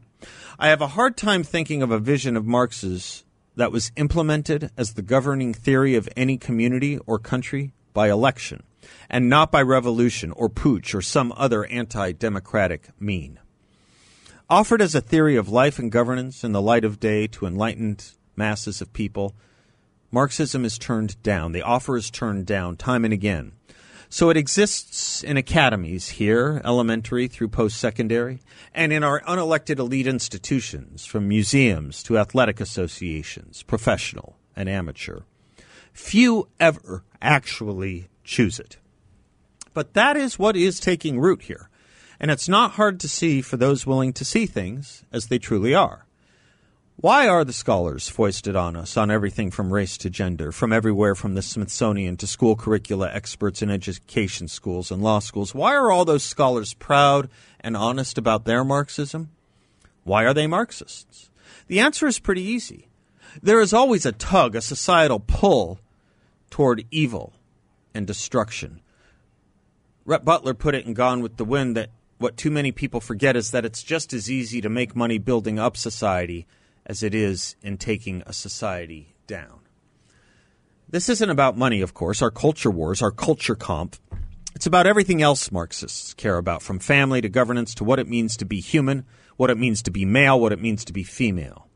I 0.56 0.68
have 0.68 0.80
a 0.80 0.86
hard 0.88 1.16
time 1.16 1.42
thinking 1.42 1.82
of 1.82 1.90
a 1.90 1.98
vision 1.98 2.36
of 2.36 2.46
Marx's 2.46 3.24
that 3.56 3.72
was 3.72 3.90
implemented 3.96 4.70
as 4.76 4.94
the 4.94 5.02
governing 5.02 5.54
theory 5.54 5.96
of 5.96 6.08
any 6.16 6.38
community 6.38 6.98
or 6.98 7.18
country 7.18 7.72
by 7.92 8.10
election, 8.10 8.62
and 9.10 9.28
not 9.28 9.50
by 9.50 9.62
revolution 9.62 10.30
or 10.30 10.48
putsch 10.48 10.94
or 10.94 11.02
some 11.02 11.32
other 11.36 11.64
anti 11.64 12.12
democratic 12.12 12.90
mean. 13.00 13.40
Offered 14.48 14.80
as 14.80 14.94
a 14.94 15.00
theory 15.00 15.34
of 15.34 15.48
life 15.48 15.80
and 15.80 15.90
governance 15.90 16.44
in 16.44 16.52
the 16.52 16.62
light 16.62 16.84
of 16.84 17.00
day 17.00 17.26
to 17.26 17.46
enlightened 17.46 18.12
masses 18.36 18.80
of 18.80 18.92
people, 18.92 19.34
Marxism 20.16 20.64
is 20.64 20.78
turned 20.78 21.22
down. 21.22 21.52
The 21.52 21.60
offer 21.60 21.94
is 21.94 22.10
turned 22.10 22.46
down 22.46 22.78
time 22.78 23.04
and 23.04 23.12
again. 23.12 23.52
So 24.08 24.30
it 24.30 24.36
exists 24.38 25.22
in 25.22 25.36
academies 25.36 26.08
here, 26.08 26.62
elementary 26.64 27.28
through 27.28 27.48
post 27.48 27.76
secondary, 27.76 28.40
and 28.72 28.94
in 28.94 29.04
our 29.04 29.20
unelected 29.28 29.78
elite 29.78 30.06
institutions, 30.06 31.04
from 31.04 31.28
museums 31.28 32.02
to 32.04 32.16
athletic 32.16 32.62
associations, 32.62 33.62
professional 33.62 34.38
and 34.56 34.70
amateur. 34.70 35.20
Few 35.92 36.48
ever 36.58 37.04
actually 37.20 38.08
choose 38.24 38.58
it. 38.58 38.78
But 39.74 39.92
that 39.92 40.16
is 40.16 40.38
what 40.38 40.56
is 40.56 40.80
taking 40.80 41.20
root 41.20 41.42
here. 41.42 41.68
And 42.18 42.30
it's 42.30 42.48
not 42.48 42.70
hard 42.70 43.00
to 43.00 43.08
see 43.10 43.42
for 43.42 43.58
those 43.58 43.86
willing 43.86 44.14
to 44.14 44.24
see 44.24 44.46
things 44.46 45.04
as 45.12 45.26
they 45.26 45.38
truly 45.38 45.74
are. 45.74 46.05
Why 46.98 47.28
are 47.28 47.44
the 47.44 47.52
scholars 47.52 48.08
foisted 48.08 48.56
on 48.56 48.74
us 48.74 48.96
on 48.96 49.10
everything 49.10 49.50
from 49.50 49.70
race 49.70 49.98
to 49.98 50.08
gender, 50.08 50.50
from 50.50 50.72
everywhere 50.72 51.14
from 51.14 51.34
the 51.34 51.42
Smithsonian 51.42 52.16
to 52.16 52.26
school 52.26 52.56
curricula 52.56 53.10
experts 53.12 53.60
in 53.60 53.68
education 53.68 54.48
schools 54.48 54.90
and 54.90 55.02
law 55.02 55.18
schools? 55.18 55.54
Why 55.54 55.74
are 55.74 55.90
all 55.90 56.06
those 56.06 56.24
scholars 56.24 56.72
proud 56.72 57.28
and 57.60 57.76
honest 57.76 58.16
about 58.16 58.46
their 58.46 58.64
Marxism? 58.64 59.28
Why 60.04 60.24
are 60.24 60.32
they 60.32 60.46
Marxists? 60.46 61.28
The 61.66 61.80
answer 61.80 62.06
is 62.06 62.18
pretty 62.18 62.40
easy. 62.40 62.88
There 63.42 63.60
is 63.60 63.74
always 63.74 64.06
a 64.06 64.12
tug, 64.12 64.56
a 64.56 64.62
societal 64.62 65.20
pull 65.20 65.80
toward 66.48 66.86
evil 66.90 67.34
and 67.92 68.06
destruction. 68.06 68.80
Rhett 70.06 70.24
Butler 70.24 70.54
put 70.54 70.74
it 70.74 70.86
in 70.86 70.94
Gone 70.94 71.20
with 71.20 71.36
the 71.36 71.44
Wind 71.44 71.76
that 71.76 71.90
what 72.16 72.38
too 72.38 72.50
many 72.50 72.72
people 72.72 73.02
forget 73.02 73.36
is 73.36 73.50
that 73.50 73.66
it's 73.66 73.82
just 73.82 74.14
as 74.14 74.30
easy 74.30 74.62
to 74.62 74.70
make 74.70 74.96
money 74.96 75.18
building 75.18 75.58
up 75.58 75.76
society 75.76 76.46
as 76.86 77.02
it 77.02 77.14
is 77.14 77.56
in 77.62 77.76
taking 77.76 78.22
a 78.24 78.32
society 78.32 79.14
down. 79.26 79.60
This 80.88 81.08
isn't 81.08 81.30
about 81.30 81.58
money, 81.58 81.80
of 81.80 81.94
course, 81.94 82.22
our 82.22 82.30
culture 82.30 82.70
wars, 82.70 83.02
our 83.02 83.10
Kulturkampf. 83.10 83.98
It's 84.54 84.66
about 84.66 84.86
everything 84.86 85.20
else 85.20 85.50
Marxists 85.50 86.14
care 86.14 86.38
about, 86.38 86.62
from 86.62 86.78
family 86.78 87.20
to 87.20 87.28
governance 87.28 87.74
to 87.74 87.84
what 87.84 87.98
it 87.98 88.08
means 88.08 88.36
to 88.38 88.44
be 88.44 88.60
human, 88.60 89.04
what 89.36 89.50
it 89.50 89.58
means 89.58 89.82
to 89.82 89.90
be 89.90 90.04
male, 90.04 90.40
what 90.40 90.52
it 90.52 90.62
means 90.62 90.84
to 90.84 90.92
be 90.92 91.02
female. 91.02 91.66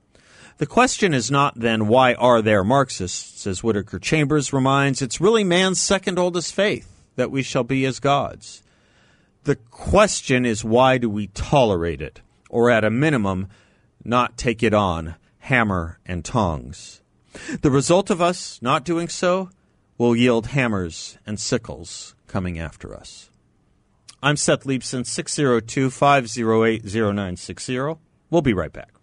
The 0.59 0.67
question 0.67 1.13
is 1.13 1.31
not 1.31 1.59
then 1.59 1.89
why 1.89 2.15
are 2.15 2.41
there 2.41 2.63
Marxists, 2.63 3.47
as 3.47 3.65
Whittaker 3.65 3.99
Chambers 3.99 4.53
reminds, 4.53 5.03
it's 5.03 5.21
really 5.21 5.43
man's 5.43 5.81
second 5.81 6.19
oldest 6.19 6.55
faith 6.55 7.03
that 7.17 7.31
we 7.31 7.43
shall 7.43 7.65
be 7.65 7.85
as 7.87 7.99
gods. 7.99 8.63
The 9.45 9.57
question 9.57 10.47
is 10.47 10.65
why 10.65 10.99
do 10.99 11.11
we 11.11 11.29
tolerate 11.29 12.01
it, 12.01 12.21
or 12.49 12.71
at 12.71 12.85
a 12.85 12.91
minimum, 12.91 13.49
not 14.05 14.37
take 14.37 14.63
it 14.63 14.75
on, 14.75 15.17
hammer 15.41 15.99
and 16.07 16.25
tongs. 16.25 17.03
The 17.63 17.71
result 17.71 18.11
of 18.11 18.21
us 18.21 18.61
not 18.61 18.85
doing 18.85 19.09
so 19.09 19.51
will 19.99 20.17
yield 20.17 20.49
hammers 20.49 21.19
and 21.27 21.39
sickles 21.39 22.15
coming 22.27 22.59
after 22.59 22.95
us. 22.95 23.31
I'm 24.23 24.37
Seth 24.37 24.65
Leibsohn, 24.65 25.07
602 25.07 25.91
508 25.91 26.85
0960. 26.85 27.79
We'll 28.31 28.43
be 28.43 28.53
right 28.53 28.73
back. 28.73 29.00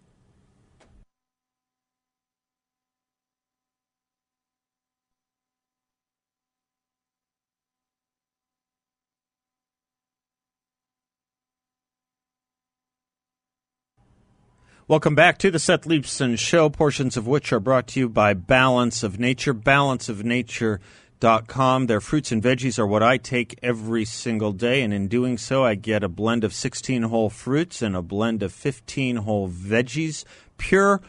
Welcome 14.90 15.16
back 15.16 15.38
to 15.40 15.52
the 15.52 15.60
Seth 15.60 15.82
Leibsohn 15.82 16.40
Show, 16.40 16.70
portions 16.70 17.18
of 17.18 17.28
which 17.28 17.52
are 17.52 17.60
brought 17.60 17.88
to 17.88 18.00
you 18.00 18.08
by 18.08 18.34
Balance 18.34 19.04
of 19.04 19.20
Nature, 19.20 19.54
balanceofnature.com. 19.54 21.88
Their 21.88 22.00
fruits 22.00 22.32
and 22.32 22.42
veggies 22.42 22.80
are 22.80 22.88
what 22.88 23.04
I 23.04 23.18
take 23.18 23.60
every 23.62 24.06
single 24.06 24.54
day, 24.54 24.82
and 24.82 24.94
in 24.94 25.10
doing 25.10 25.38
so, 25.38 25.66
I 25.66 25.76
get 25.76 26.06
a 26.06 26.08
blend 26.08 26.46
of 26.46 26.54
16 26.54 27.04
whole 27.04 27.30
fruits 27.30 27.82
and 27.82 27.98
a 27.98 28.02
blend 28.02 28.42
of 28.42 28.54
15 28.54 29.18
whole 29.18 29.50
veggies. 29.50 30.24
Pure, 30.58 31.02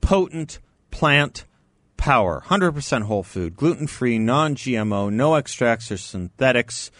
potent 0.00 0.60
plant 0.92 1.44
power. 1.96 2.44
100% 2.46 3.02
whole 3.02 3.24
food, 3.24 3.56
gluten 3.56 3.88
free, 3.88 4.20
non 4.20 4.54
GMO, 4.54 5.12
no 5.12 5.34
extracts 5.34 5.90
or 5.90 5.96
synthetics. 5.96 6.92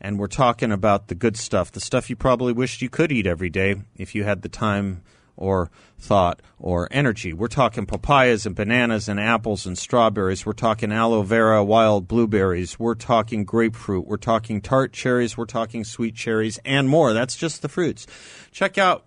And 0.00 0.18
we're 0.18 0.26
talking 0.26 0.72
about 0.72 1.08
the 1.08 1.14
good 1.14 1.36
stuff, 1.36 1.70
the 1.70 1.80
stuff 1.80 2.08
you 2.08 2.16
probably 2.16 2.54
wished 2.54 2.80
you 2.80 2.88
could 2.88 3.12
eat 3.12 3.26
every 3.26 3.50
day 3.50 3.74
if 3.98 4.14
you 4.14 4.24
had 4.24 4.40
the 4.40 4.48
time 4.48 5.02
or 5.40 5.70
thought 5.98 6.40
or 6.58 6.86
energy. 6.92 7.32
We're 7.32 7.48
talking 7.48 7.86
papayas 7.86 8.46
and 8.46 8.54
bananas 8.54 9.08
and 9.08 9.18
apples 9.18 9.66
and 9.66 9.76
strawberries. 9.76 10.46
We're 10.46 10.52
talking 10.52 10.92
aloe 10.92 11.22
vera, 11.22 11.64
wild 11.64 12.06
blueberries. 12.06 12.78
We're 12.78 12.94
talking 12.94 13.44
grapefruit. 13.44 14.06
We're 14.06 14.16
talking 14.16 14.60
tart 14.60 14.92
cherries. 14.92 15.36
We're 15.36 15.46
talking 15.46 15.82
sweet 15.82 16.14
cherries 16.14 16.60
and 16.64 16.88
more. 16.88 17.12
That's 17.12 17.36
just 17.36 17.62
the 17.62 17.68
fruits. 17.68 18.06
Check 18.52 18.78
out 18.78 19.04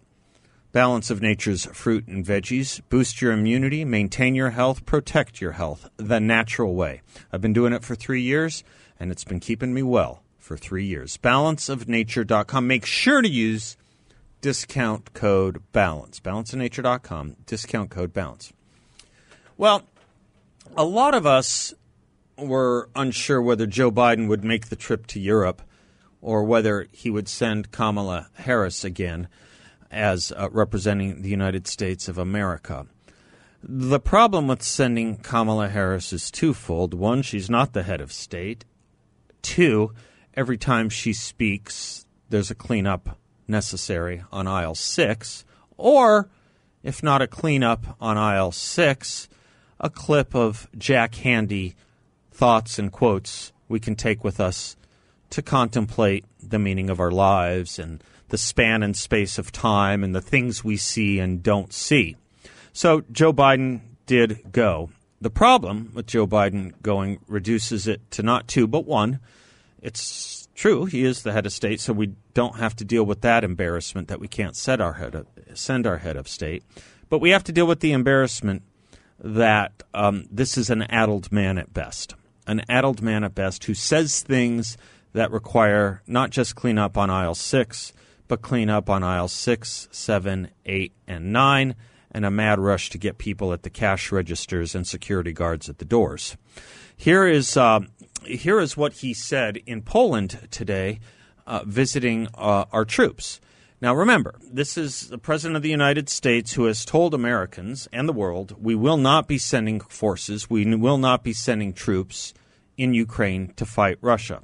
Balance 0.73 1.11
of 1.11 1.21
Nature's 1.21 1.65
fruit 1.65 2.07
and 2.07 2.25
veggies. 2.25 2.81
Boost 2.89 3.21
your 3.21 3.31
immunity, 3.31 3.85
maintain 3.85 4.33
your 4.33 4.49
health, 4.49 4.87
protect 4.87 5.39
your 5.39 5.51
health 5.51 5.87
the 5.97 6.19
natural 6.19 6.73
way. 6.73 7.03
I've 7.31 7.41
been 7.41 7.53
doing 7.53 7.73
it 7.73 7.83
for 7.83 7.93
three 7.93 8.23
years, 8.23 8.63
and 8.99 9.11
it's 9.11 9.23
been 9.23 9.39
keeping 9.39 9.71
me 9.71 9.83
well 9.83 10.23
for 10.39 10.57
three 10.57 10.85
years. 10.85 11.15
Balanceofnature.com. 11.17 12.65
Make 12.65 12.87
sure 12.87 13.21
to 13.21 13.29
use 13.29 13.77
discount 14.43 15.13
code 15.13 15.63
BALANCE. 15.71 16.19
Balanceofnature.com, 16.19 17.37
discount 17.45 17.89
code 17.89 18.13
BALANCE. 18.13 18.51
Well, 19.57 19.83
a 20.75 20.83
lot 20.83 21.15
of 21.15 21.25
us 21.25 21.73
were 22.37 22.89
unsure 22.93 23.41
whether 23.41 23.65
Joe 23.65 23.89
Biden 23.89 24.27
would 24.27 24.43
make 24.43 24.67
the 24.67 24.75
trip 24.75 25.07
to 25.07 25.19
Europe 25.19 25.61
or 26.21 26.43
whether 26.43 26.87
he 26.91 27.09
would 27.09 27.29
send 27.29 27.71
Kamala 27.71 28.27
Harris 28.33 28.83
again 28.83 29.29
as 29.89 30.33
uh, 30.33 30.49
representing 30.51 31.21
the 31.21 31.29
United 31.29 31.65
States 31.65 32.09
of 32.09 32.17
America. 32.17 32.85
The 33.63 33.99
problem 33.99 34.47
with 34.47 34.61
sending 34.61 35.15
Kamala 35.17 35.69
Harris 35.69 36.11
is 36.11 36.29
twofold. 36.29 36.93
One, 36.93 37.21
she's 37.21 37.49
not 37.49 37.71
the 37.71 37.83
head 37.83 38.01
of 38.01 38.11
state. 38.11 38.65
Two, 39.41 39.93
every 40.33 40.57
time 40.57 40.89
she 40.89 41.13
speaks, 41.13 42.05
there's 42.29 42.51
a 42.51 42.55
cleanup 42.55 43.17
necessary 43.47 44.23
on 44.31 44.47
aisle 44.47 44.75
six, 44.75 45.45
or 45.77 46.29
if 46.83 47.01
not 47.01 47.21
a 47.21 47.27
cleanup 47.27 47.97
on 47.99 48.17
aisle 48.17 48.51
six, 48.51 49.27
a 49.79 49.89
clip 49.89 50.35
of 50.35 50.69
Jack 50.77 51.13
Handey 51.13 51.75
thoughts 52.31 52.79
and 52.79 52.91
quotes 52.91 53.51
we 53.67 53.79
can 53.79 53.95
take 53.95 54.23
with 54.23 54.39
us 54.39 54.75
to 55.29 55.41
contemplate 55.41 56.25
the 56.41 56.59
meaning 56.59 56.89
of 56.89 56.99
our 56.99 57.11
lives 57.11 57.79
and 57.79 58.03
the 58.29 58.37
span 58.37 58.83
and 58.83 58.95
space 58.95 59.37
of 59.37 59.51
time 59.51 60.03
and 60.03 60.15
the 60.15 60.21
things 60.21 60.63
we 60.63 60.77
see 60.77 61.19
and 61.19 61.43
don't 61.43 61.73
see. 61.73 62.15
So 62.71 63.03
Joe 63.11 63.33
Biden 63.33 63.81
did 64.05 64.51
go. 64.51 64.89
The 65.21 65.29
problem 65.29 65.91
with 65.93 66.07
Joe 66.07 66.27
Biden 66.27 66.73
going 66.81 67.19
reduces 67.27 67.87
it 67.87 68.01
to 68.11 68.23
not 68.23 68.47
two, 68.47 68.67
but 68.67 68.85
one. 68.85 69.19
It's 69.81 70.42
True, 70.55 70.85
he 70.85 71.03
is 71.03 71.23
the 71.23 71.31
head 71.31 71.45
of 71.45 71.53
state, 71.53 71.79
so 71.79 71.93
we 71.93 72.13
don't 72.33 72.57
have 72.57 72.75
to 72.75 72.85
deal 72.85 73.03
with 73.03 73.21
that 73.21 73.43
embarrassment 73.43 74.07
that 74.07 74.19
we 74.19 74.27
can't 74.27 74.55
set 74.55 74.79
our 74.79 74.93
head 74.93 75.15
of, 75.15 75.27
send 75.55 75.87
our 75.87 75.97
head 75.97 76.15
of 76.15 76.27
state. 76.27 76.63
But 77.09 77.19
we 77.19 77.31
have 77.31 77.43
to 77.45 77.51
deal 77.51 77.65
with 77.65 77.79
the 77.79 77.91
embarrassment 77.91 78.63
that 79.19 79.83
um, 79.93 80.25
this 80.29 80.57
is 80.57 80.69
an 80.69 80.83
addled 80.83 81.31
man 81.31 81.57
at 81.57 81.73
best. 81.73 82.15
An 82.45 82.61
addled 82.69 83.01
man 83.01 83.23
at 83.23 83.33
best 83.33 83.63
who 83.65 83.73
says 83.73 84.21
things 84.21 84.77
that 85.13 85.31
require 85.31 86.01
not 86.05 86.29
just 86.29 86.55
clean 86.55 86.77
up 86.77 86.97
on 86.97 87.09
aisle 87.09 87.35
six, 87.35 87.93
but 88.27 88.41
clean 88.41 88.69
up 88.69 88.89
on 88.89 89.03
aisle 89.03 89.27
six, 89.27 89.87
seven, 89.91 90.49
eight, 90.65 90.93
and 91.07 91.31
nine, 91.31 91.75
and 92.11 92.25
a 92.25 92.31
mad 92.31 92.59
rush 92.59 92.89
to 92.91 92.97
get 92.97 93.17
people 93.17 93.53
at 93.53 93.63
the 93.63 93.69
cash 93.69 94.11
registers 94.11 94.75
and 94.75 94.85
security 94.85 95.33
guards 95.33 95.69
at 95.69 95.79
the 95.79 95.85
doors. 95.85 96.37
Here 96.95 97.25
is 97.25 97.57
uh, 97.57 97.81
here 98.25 98.59
is 98.59 98.77
what 98.77 98.93
he 98.93 99.13
said 99.13 99.57
in 99.65 99.81
Poland 99.81 100.47
today, 100.51 100.99
uh, 101.45 101.63
visiting 101.65 102.27
uh, 102.35 102.65
our 102.71 102.85
troops. 102.85 103.39
Now, 103.81 103.93
remember, 103.93 104.35
this 104.49 104.77
is 104.77 105.09
the 105.09 105.17
President 105.17 105.57
of 105.57 105.61
the 105.61 105.69
United 105.69 106.07
States 106.07 106.53
who 106.53 106.65
has 106.65 106.85
told 106.85 107.13
Americans 107.13 107.89
and 107.91 108.07
the 108.07 108.13
world 108.13 108.55
we 108.61 108.75
will 108.75 108.95
not 108.95 109.27
be 109.27 109.37
sending 109.37 109.81
forces, 109.81 110.49
we 110.49 110.63
will 110.75 110.97
not 110.97 111.23
be 111.23 111.33
sending 111.33 111.73
troops 111.73 112.33
in 112.77 112.93
Ukraine 112.93 113.53
to 113.57 113.65
fight 113.65 113.97
Russia. 113.99 114.41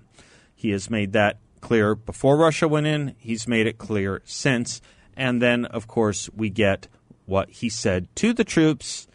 He 0.53 0.71
has 0.71 0.89
made 0.89 1.13
that 1.13 1.37
clear 1.61 1.95
before 1.95 2.35
Russia 2.35 2.67
went 2.67 2.87
in, 2.87 3.15
he's 3.17 3.47
made 3.47 3.65
it 3.65 3.77
clear 3.77 4.21
since. 4.25 4.81
And 5.15 5.41
then, 5.41 5.65
of 5.65 5.87
course, 5.87 6.29
we 6.35 6.49
get 6.49 6.87
what 7.25 7.49
he 7.49 7.69
said 7.69 8.13
to 8.15 8.33
the 8.33 8.43
troops 8.43 9.07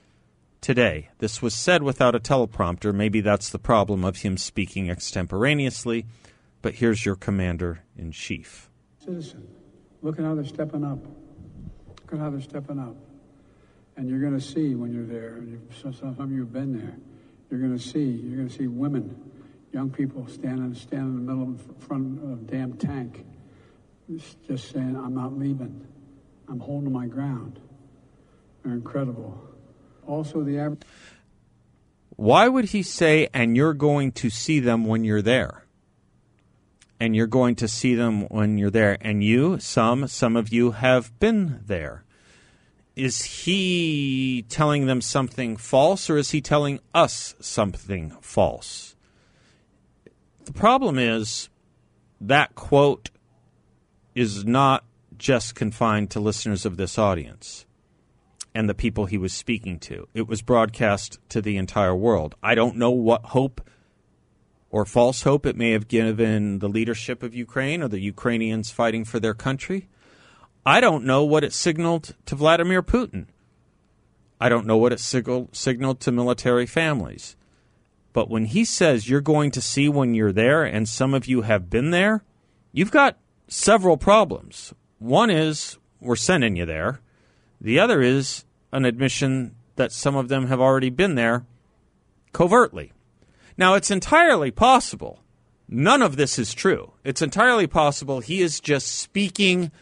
today. 0.64 1.10
This 1.18 1.42
was 1.42 1.54
said 1.54 1.82
without 1.82 2.14
a 2.14 2.18
teleprompter. 2.18 2.94
Maybe 2.94 3.20
that's 3.20 3.50
the 3.50 3.58
problem 3.58 4.02
of 4.02 4.22
him 4.22 4.38
speaking 4.38 4.88
extemporaneously. 4.88 6.06
But 6.62 6.76
here's 6.76 7.04
your 7.04 7.16
commander 7.16 7.82
in 7.98 8.12
chief. 8.12 8.70
Citizen, 9.04 9.46
look 10.00 10.18
at 10.18 10.24
how 10.24 10.34
they're 10.34 10.44
stepping 10.46 10.82
up. 10.82 11.04
Look 12.00 12.14
at 12.14 12.18
how 12.18 12.30
they're 12.30 12.40
stepping 12.40 12.78
up. 12.78 12.96
And 13.96 14.08
you're 14.08 14.20
going 14.20 14.32
to 14.32 14.40
see 14.40 14.74
when 14.74 14.90
you're 14.90 15.04
there, 15.04 15.36
and 15.36 15.60
some 15.78 16.16
of 16.18 16.32
you 16.32 16.40
have 16.40 16.52
been 16.52 16.72
there, 16.72 16.96
you're 17.50 17.60
going 17.60 17.76
to 17.76 17.84
see, 17.84 18.02
you're 18.02 18.38
going 18.38 18.48
to 18.48 18.54
see 18.54 18.66
women, 18.66 19.30
young 19.70 19.90
people 19.90 20.26
standing, 20.28 20.74
standing 20.74 21.18
in 21.18 21.26
the 21.26 21.32
middle 21.32 21.44
in 21.44 21.58
front 21.78 22.22
of 22.22 22.32
a 22.32 22.36
damn 22.50 22.72
tank, 22.72 23.26
just 24.48 24.70
saying, 24.72 24.96
I'm 24.96 25.14
not 25.14 25.38
leaving. 25.38 25.86
I'm 26.48 26.58
holding 26.58 26.90
my 26.90 27.06
ground. 27.06 27.60
They're 28.62 28.72
incredible. 28.72 29.38
Also, 30.06 30.42
the 30.42 30.58
average. 30.58 30.82
Why 32.16 32.48
would 32.48 32.66
he 32.66 32.82
say, 32.82 33.28
and 33.34 33.56
you're 33.56 33.74
going 33.74 34.12
to 34.12 34.30
see 34.30 34.60
them 34.60 34.84
when 34.84 35.04
you're 35.04 35.22
there? 35.22 35.64
And 37.00 37.16
you're 37.16 37.26
going 37.26 37.56
to 37.56 37.68
see 37.68 37.94
them 37.94 38.22
when 38.28 38.56
you're 38.56 38.70
there. 38.70 38.96
And 39.00 39.22
you, 39.22 39.58
some, 39.58 40.06
some 40.06 40.36
of 40.36 40.52
you 40.52 40.72
have 40.72 41.18
been 41.18 41.60
there. 41.66 42.04
Is 42.94 43.22
he 43.22 44.44
telling 44.48 44.86
them 44.86 45.00
something 45.00 45.56
false 45.56 46.08
or 46.08 46.16
is 46.16 46.30
he 46.30 46.40
telling 46.40 46.78
us 46.94 47.34
something 47.40 48.16
false? 48.20 48.94
The 50.44 50.52
problem 50.52 50.98
is 50.98 51.48
that 52.20 52.54
quote 52.54 53.10
is 54.14 54.44
not 54.44 54.84
just 55.18 55.56
confined 55.56 56.10
to 56.10 56.20
listeners 56.20 56.64
of 56.64 56.76
this 56.76 56.98
audience 56.98 57.66
and 58.54 58.68
the 58.68 58.74
people 58.74 59.06
he 59.06 59.18
was 59.18 59.32
speaking 59.32 59.78
to. 59.80 60.08
It 60.14 60.28
was 60.28 60.42
broadcast 60.42 61.18
to 61.30 61.42
the 61.42 61.56
entire 61.56 61.94
world. 61.94 62.34
I 62.42 62.54
don't 62.54 62.76
know 62.76 62.90
what 62.90 63.24
hope 63.26 63.60
or 64.70 64.84
false 64.84 65.22
hope 65.22 65.46
it 65.46 65.56
may 65.56 65.72
have 65.72 65.88
given 65.88 66.58
the 66.58 66.68
leadership 66.68 67.22
of 67.22 67.34
Ukraine 67.34 67.82
or 67.82 67.88
the 67.88 68.00
Ukrainians 68.00 68.70
fighting 68.70 69.04
for 69.04 69.20
their 69.20 69.34
country. 69.34 69.88
I 70.66 70.80
don't 70.80 71.04
know 71.04 71.24
what 71.24 71.44
it 71.44 71.52
signaled 71.52 72.14
to 72.26 72.34
Vladimir 72.34 72.82
Putin. 72.82 73.26
I 74.40 74.48
don't 74.48 74.66
know 74.66 74.76
what 74.76 74.92
it 74.92 75.00
signaled 75.00 76.00
to 76.00 76.12
military 76.12 76.66
families. 76.66 77.36
But 78.12 78.30
when 78.30 78.46
he 78.46 78.64
says 78.64 79.08
you're 79.08 79.20
going 79.20 79.50
to 79.52 79.60
see 79.60 79.88
when 79.88 80.14
you're 80.14 80.32
there, 80.32 80.64
and 80.64 80.88
some 80.88 81.14
of 81.14 81.26
you 81.26 81.42
have 81.42 81.68
been 81.70 81.90
there, 81.90 82.24
you've 82.72 82.90
got 82.90 83.18
several 83.48 83.96
problems. 83.96 84.72
One 84.98 85.30
is 85.30 85.78
we're 86.00 86.16
sending 86.16 86.56
you 86.56 86.66
there. 86.66 87.00
The 87.64 87.78
other 87.78 88.02
is 88.02 88.44
an 88.72 88.84
admission 88.84 89.54
that 89.76 89.90
some 89.90 90.16
of 90.16 90.28
them 90.28 90.48
have 90.48 90.60
already 90.60 90.90
been 90.90 91.14
there 91.14 91.46
covertly. 92.34 92.92
Now, 93.56 93.72
it's 93.72 93.90
entirely 93.90 94.50
possible. 94.50 95.22
None 95.66 96.02
of 96.02 96.16
this 96.16 96.38
is 96.38 96.52
true. 96.52 96.92
It's 97.04 97.22
entirely 97.22 97.66
possible 97.66 98.20
he 98.20 98.42
is 98.42 98.60
just 98.60 98.88
speaking 98.88 99.72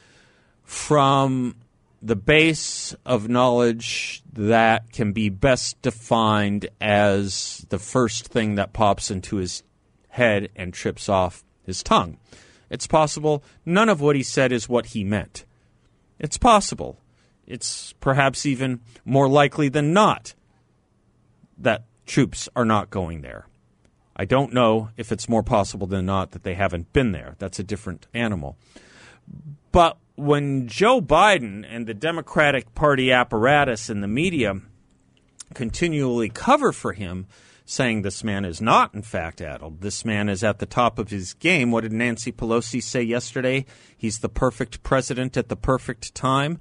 from 0.63 1.57
the 2.01 2.15
base 2.15 2.95
of 3.05 3.29
knowledge 3.29 4.23
that 4.33 4.93
can 4.93 5.13
be 5.13 5.29
best 5.29 5.83
defined 5.83 6.69
as 6.81 7.67
the 7.69 7.81
first 7.81 8.29
thing 8.29 8.55
that 8.55 8.73
pops 8.73 9.11
into 9.11 9.37
his 9.37 9.65
head 10.11 10.51
and 10.55 10.73
trips 10.73 11.09
off 11.09 11.43
his 11.65 11.83
tongue. 11.83 12.17
It's 12.71 12.87
possible 12.87 13.43
none 13.67 13.89
of 13.89 14.01
what 14.01 14.15
he 14.15 14.23
said 14.23 14.53
is 14.53 14.69
what 14.69 14.87
he 14.87 15.03
meant. 15.03 15.45
It's 16.21 16.39
possible 16.39 17.02
it's 17.47 17.93
perhaps 17.95 18.47
even 18.47 18.81
more 19.05 19.29
likely 19.29 19.69
than 19.69 19.93
not 19.93 20.35
that 21.59 21.85
troops 22.07 22.49
are 22.55 22.65
not 22.65 22.91
going 22.91 23.23
there. 23.23 23.47
I 24.15 24.25
don't 24.25 24.53
know 24.53 24.91
if 24.97 25.11
it's 25.11 25.29
more 25.29 25.43
possible 25.43 25.87
than 25.87 26.07
not 26.07 26.33
that 26.33 26.43
they 26.43 26.55
haven't 26.55 26.93
been 26.93 27.13
there. 27.13 27.35
That's 27.39 27.59
a 27.59 27.65
different 27.65 28.07
animal. 28.13 28.57
But 29.71 29.97
when 30.17 30.69
Joe 30.69 31.01
Biden 31.01 31.65
and 31.69 31.87
the 31.87 31.95
Democratic 31.95 32.75
Party 32.75 33.11
apparatus 33.11 33.89
and 33.89 34.03
the 34.03 34.09
media 34.09 34.61
continually 35.55 36.29
cover 36.29 36.73
for 36.73 36.93
him, 36.93 37.27
saying 37.65 38.03
this 38.03 38.23
man 38.23 38.45
is 38.45 38.61
not, 38.61 38.93
in 38.95 39.03
fact, 39.03 39.41
addled, 39.41 39.81
this 39.81 40.05
man 40.05 40.29
is 40.29 40.45
at 40.45 40.59
the 40.59 40.67
top 40.67 40.99
of 40.99 41.09
his 41.09 41.33
game, 41.35 41.71
what 41.71 41.83
did 41.83 41.93
Nancy 41.93 42.33
Pelosi 42.33 42.83
say 42.83 43.03
yesterday? 43.03 43.65
He's 43.97 44.19
the 44.19 44.29
perfect 44.29 44.83
president 44.83 45.37
at 45.37 45.49
the 45.49 45.57
perfect 45.57 46.15
time 46.15 46.59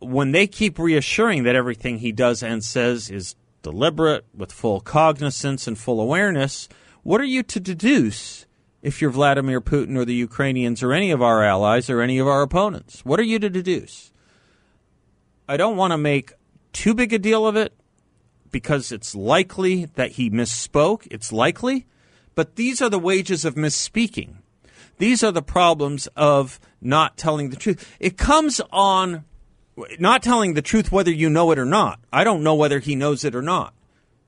when 0.00 0.32
they 0.32 0.46
keep 0.46 0.78
reassuring 0.78 1.44
that 1.44 1.56
everything 1.56 1.98
he 1.98 2.12
does 2.12 2.42
and 2.42 2.64
says 2.64 3.10
is 3.10 3.34
deliberate, 3.62 4.24
with 4.34 4.52
full 4.52 4.80
cognizance 4.80 5.66
and 5.66 5.76
full 5.76 6.00
awareness, 6.00 6.68
what 7.02 7.20
are 7.20 7.24
you 7.24 7.42
to 7.42 7.60
deduce 7.60 8.46
if 8.82 9.02
you're 9.02 9.10
Vladimir 9.10 9.60
Putin 9.60 9.96
or 9.96 10.04
the 10.04 10.14
Ukrainians 10.14 10.82
or 10.82 10.92
any 10.92 11.10
of 11.10 11.22
our 11.22 11.42
allies 11.42 11.90
or 11.90 12.00
any 12.00 12.18
of 12.18 12.28
our 12.28 12.42
opponents? 12.42 13.04
What 13.04 13.18
are 13.18 13.24
you 13.24 13.38
to 13.40 13.50
deduce? 13.50 14.12
I 15.48 15.56
don't 15.56 15.76
want 15.76 15.92
to 15.92 15.98
make 15.98 16.32
too 16.72 16.94
big 16.94 17.12
a 17.12 17.18
deal 17.18 17.46
of 17.46 17.56
it 17.56 17.72
because 18.50 18.92
it's 18.92 19.14
likely 19.14 19.86
that 19.86 20.12
he 20.12 20.30
misspoke. 20.30 21.08
It's 21.10 21.32
likely. 21.32 21.86
But 22.34 22.56
these 22.56 22.80
are 22.80 22.90
the 22.90 22.98
wages 22.98 23.44
of 23.44 23.54
misspeaking. 23.54 24.36
These 24.98 25.24
are 25.24 25.32
the 25.32 25.42
problems 25.42 26.06
of 26.16 26.60
not 26.80 27.16
telling 27.16 27.50
the 27.50 27.56
truth. 27.56 27.96
It 27.98 28.16
comes 28.16 28.60
on 28.70 29.24
not 29.98 30.22
telling 30.22 30.54
the 30.54 30.62
truth 30.62 30.92
whether 30.92 31.10
you 31.10 31.30
know 31.30 31.50
it 31.50 31.58
or 31.58 31.64
not. 31.64 32.00
I 32.12 32.24
don't 32.24 32.42
know 32.42 32.54
whether 32.54 32.78
he 32.78 32.96
knows 32.96 33.24
it 33.24 33.34
or 33.34 33.42
not. 33.42 33.74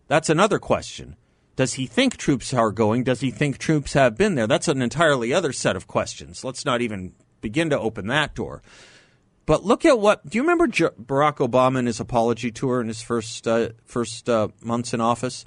That's 0.08 0.28
another 0.28 0.58
question. 0.58 1.16
Does 1.56 1.74
he 1.74 1.86
think 1.86 2.16
troops 2.16 2.54
are 2.54 2.70
going? 2.70 3.04
Does 3.04 3.20
he 3.20 3.30
think 3.30 3.58
troops 3.58 3.92
have 3.92 4.16
been 4.16 4.34
there? 4.34 4.46
That's 4.46 4.68
an 4.68 4.82
entirely 4.82 5.32
other 5.32 5.52
set 5.52 5.76
of 5.76 5.86
questions. 5.86 6.42
Let's 6.42 6.64
not 6.64 6.80
even 6.80 7.12
begin 7.40 7.70
to 7.70 7.78
open 7.78 8.06
that 8.06 8.34
door. 8.34 8.62
But 9.46 9.64
look 9.64 9.84
at 9.84 9.98
what. 9.98 10.28
Do 10.28 10.38
you 10.38 10.42
remember 10.42 10.68
Barack 10.68 11.36
Obama 11.36 11.78
and 11.78 11.86
his 11.86 12.00
apology 12.00 12.50
tour 12.50 12.80
in 12.80 12.88
his 12.88 13.02
first 13.02 13.46
uh, 13.46 13.70
first 13.84 14.28
uh, 14.28 14.48
months 14.62 14.94
in 14.94 15.00
office? 15.00 15.44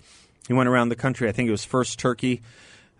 He 0.48 0.54
went 0.54 0.70
around 0.70 0.90
the 0.90 0.96
country. 0.96 1.30
I 1.30 1.32
think 1.32 1.48
it 1.48 1.52
was 1.52 1.66
first 1.66 2.00
Turkey. 2.00 2.42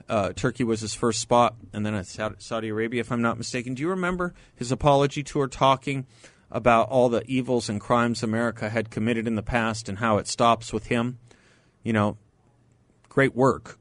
Uh, 0.08 0.34
Turkey 0.34 0.64
was 0.64 0.82
his 0.82 0.94
first 0.94 1.20
spot, 1.22 1.56
and 1.72 1.86
then 1.86 2.04
Saudi 2.04 2.70
Arabia, 2.70 3.02
if 3.02 3.12
I'm 3.12 3.22
not 3.22 3.38
mistaken. 3.38 3.74
Do 3.74 3.82
you 3.82 3.90
remember 3.90 4.34
his 4.56 4.72
apology 4.72 5.24
tour 5.24 5.48
talking 5.48 6.06
about 6.54 6.88
all 6.88 7.10
the 7.10 7.24
evils 7.26 7.68
and 7.68 7.82
crimes 7.82 8.24
America 8.24 8.70
had 8.70 8.92
committed 8.92 9.28
in 9.28 9.36
the 9.36 9.44
past 9.44 9.90
and 9.90 9.98
how 9.98 10.18
it 10.18 10.28
stops 10.28 10.72
with 10.72 10.86
him. 10.86 11.18
You 11.84 11.92
know, 11.92 12.18
great 13.10 13.36
work 13.36 13.80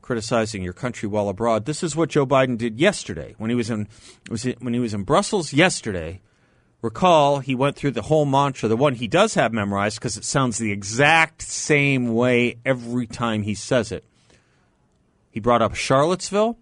criticizing 0.00 0.62
your 0.62 0.72
country 0.72 1.08
while 1.08 1.28
abroad. 1.28 1.66
This 1.66 1.82
is 1.82 1.94
what 1.94 2.08
Joe 2.08 2.24
Biden 2.24 2.56
did 2.56 2.80
yesterday 2.80 3.34
when 3.36 3.50
he 3.50 3.56
was 3.56 3.68
in 3.68 3.88
was 4.30 4.46
it, 4.46 4.62
when 4.62 4.72
he 4.72 4.80
was 4.80 4.94
in 4.94 5.02
Brussels 5.02 5.52
yesterday. 5.52 6.22
Recall 6.80 7.40
he 7.40 7.56
went 7.56 7.74
through 7.74 7.90
the 7.90 8.02
whole 8.02 8.24
mantra, 8.24 8.68
the 8.68 8.76
one 8.76 8.94
he 8.94 9.08
does 9.08 9.34
have 9.34 9.52
memorized 9.52 9.98
because 9.98 10.16
it 10.16 10.24
sounds 10.24 10.58
the 10.58 10.70
exact 10.70 11.42
same 11.42 12.14
way 12.14 12.56
every 12.64 13.08
time 13.08 13.42
he 13.42 13.54
says 13.54 13.90
it. 13.90 14.04
He 15.30 15.40
brought 15.40 15.60
up 15.60 15.74
Charlottesville 15.74 16.56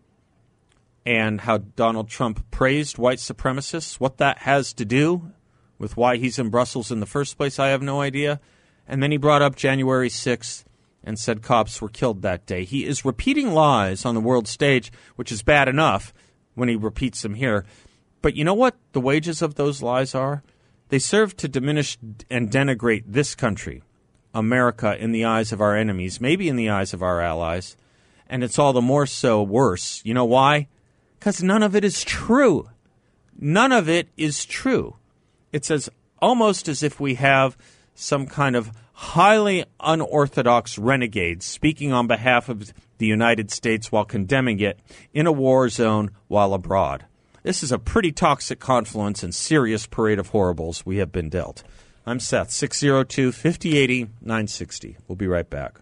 and 1.07 1.41
how 1.43 1.59
Donald 1.59 2.09
Trump 2.09 2.51
praised 2.51 2.99
white 2.99 3.19
supremacists. 3.19 4.01
What 4.01 4.19
that 4.19 4.39
has 4.39 4.73
to 4.75 4.85
do 4.85 5.31
with 5.79 5.97
why 5.97 6.17
he's 6.17 6.39
in 6.39 6.51
Brussels 6.51 6.91
in 6.91 6.99
the 6.99 7.07
first 7.07 7.37
place, 7.39 7.61
I 7.61 7.69
have 7.69 7.81
no 7.81 8.01
idea. 8.01 8.41
And 8.89 9.01
then 9.01 9.13
he 9.13 9.17
brought 9.17 9.43
up 9.43 9.55
January 9.55 10.09
6th 10.09 10.65
and 11.05 11.17
said 11.17 11.43
cops 11.43 11.81
were 11.81 11.89
killed 11.89 12.23
that 12.23 12.45
day. 12.45 12.65
He 12.65 12.85
is 12.85 13.05
repeating 13.05 13.53
lies 13.53 14.05
on 14.05 14.17
the 14.17 14.21
world 14.21 14.49
stage, 14.49 14.91
which 15.15 15.31
is 15.31 15.43
bad 15.43 15.69
enough 15.69 16.13
when 16.55 16.69
he 16.69 16.75
repeats 16.75 17.23
them 17.23 17.35
here. 17.35 17.65
But 18.21 18.35
you 18.35 18.43
know 18.43 18.55
what 18.55 18.77
the 18.91 19.01
wages 19.01 19.43
of 19.43 19.55
those 19.55 19.83
lies 19.83 20.15
are? 20.15 20.43
They 20.89 20.99
serve 20.99 21.37
to 21.37 21.49
diminish 21.49 21.99
and 22.29 22.51
denigrate 22.51 23.05
this 23.07 23.37
country, 23.37 23.85
America, 24.35 24.97
in 24.99 25.13
the 25.13 25.25
eyes 25.25 25.53
of 25.53 25.61
our 25.61 25.77
enemies, 25.77 26.21
maybe 26.21 26.49
in 26.49 26.57
the 26.57 26.71
eyes 26.71 26.93
of 26.93 27.03
our 27.03 27.21
allies. 27.21 27.77
And 28.29 28.43
it's 28.43 28.59
all 28.59 28.73
the 28.73 28.83
more 28.83 29.07
so 29.07 29.41
worse. 29.43 30.03
You 30.05 30.15
know 30.15 30.25
why? 30.25 30.67
Because 31.27 31.43
none 31.43 31.65
of 31.65 31.75
it 31.75 31.85
is 31.85 32.05
true. 32.05 32.71
None 33.37 33.73
of 33.73 33.89
it 33.89 34.11
is 34.17 34.45
true. 34.45 34.95
It's 35.53 35.73
as 35.73 35.91
almost 36.23 36.69
as 36.69 36.85
if 36.85 37.01
we 37.01 37.17
have 37.17 37.57
some 37.97 38.29
kind 38.29 38.55
of 38.55 38.71
highly 38.93 39.65
unorthodox 39.81 40.79
renegade 40.79 41.43
speaking 41.43 41.93
on 41.93 42.07
behalf 42.07 42.49
of 42.49 42.73
the 42.99 43.07
United 43.07 43.51
States 43.51 43.91
while 43.91 44.05
condemning 44.05 44.61
it 44.61 44.79
in 45.13 45.27
a 45.27 45.33
war 45.33 45.69
zone 45.69 46.13
while 46.29 46.55
abroad. 46.55 47.07
This 47.43 47.65
is 47.65 47.73
a 47.73 47.79
pretty 47.81 48.13
toxic 48.13 48.61
confluence 48.61 49.25
and 49.25 49.35
serious 49.35 49.85
parade 49.89 50.21
of 50.21 50.29
horribles 50.29 50.87
we 50.87 50.99
have 50.99 51.11
been 51.11 51.29
dealt. 51.29 51.65
I'm 52.07 52.21
Seth, 52.21 52.53
602 52.53 53.33
5080 53.33 54.11
960. 54.21 54.97
We'll 55.09 55.17
be 55.17 55.27
right 55.27 55.51
back. 55.51 55.81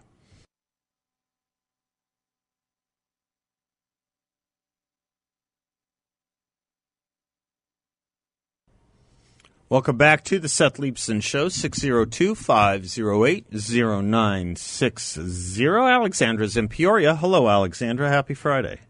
Welcome 9.67 9.97
back 9.97 10.23
to 10.25 10.37
the 10.37 10.47
Seth 10.47 10.77
Leibsohn 10.77 11.23
Show, 11.23 11.49
602 11.49 12.35
508 12.35 13.47
0960. 13.51 15.65
Alexandra's 15.65 16.55
in 16.55 16.67
Peoria. 16.67 17.15
Hello, 17.15 17.49
Alexandra. 17.49 18.07
Happy 18.07 18.35
Friday. 18.35 18.81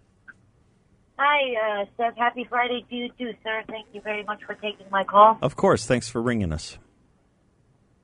Hi, 1.18 1.82
uh, 1.82 1.86
Seth. 1.96 2.18
Happy 2.18 2.46
Friday 2.50 2.86
to 2.90 2.96
you 2.96 3.10
too, 3.18 3.34
sir. 3.42 3.64
Thank 3.70 3.88
you 3.94 4.02
very 4.02 4.26
much 4.26 4.44
for 4.44 4.56
taking 4.56 4.88
my 4.92 5.06
call. 5.06 5.38
Of 5.42 5.56
course. 5.56 5.86
Thanks 5.86 6.10
for 6.10 6.22
ringing 6.22 6.52
us. 6.52 6.78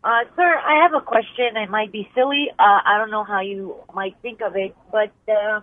Uh, 0.01 0.19
sir, 0.37 0.41
I 0.41 0.83
have 0.83 0.93
a 0.93 1.01
question. 1.03 1.57
It 1.57 1.69
might 1.69 1.91
be 1.91 2.09
silly. 2.15 2.51
Uh, 2.57 2.79
I 2.85 2.97
don't 2.97 3.11
know 3.11 3.25
how 3.25 3.41
you 3.41 3.75
might 3.93 4.15
think 4.21 4.39
of 4.39 4.55
it, 4.55 4.77
but 4.93 5.11
uh, 5.27 5.59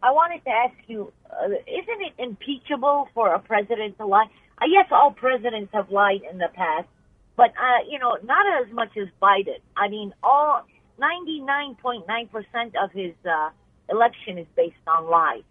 I 0.00 0.12
wanted 0.12 0.44
to 0.44 0.50
ask 0.50 0.76
you: 0.86 1.12
uh, 1.28 1.46
Isn't 1.46 2.02
it 2.02 2.12
impeachable 2.18 3.08
for 3.14 3.34
a 3.34 3.40
president 3.40 3.98
to 3.98 4.06
lie? 4.06 4.28
Yes, 4.68 4.86
all 4.90 5.12
presidents 5.12 5.70
have 5.72 5.90
lied 5.90 6.22
in 6.30 6.38
the 6.38 6.48
past, 6.54 6.88
but 7.36 7.50
uh, 7.50 7.84
you 7.88 7.98
know, 7.98 8.16
not 8.22 8.46
as 8.62 8.72
much 8.72 8.96
as 8.96 9.08
Biden. 9.20 9.60
I 9.76 9.88
mean, 9.88 10.12
all 10.22 10.64
ninety-nine 10.98 11.76
point 11.76 12.06
nine 12.06 12.28
percent 12.28 12.74
of 12.82 12.90
his 12.92 13.12
uh, 13.28 13.50
election 13.88 14.38
is 14.38 14.46
based 14.56 14.74
on 14.86 15.10
lies, 15.10 15.42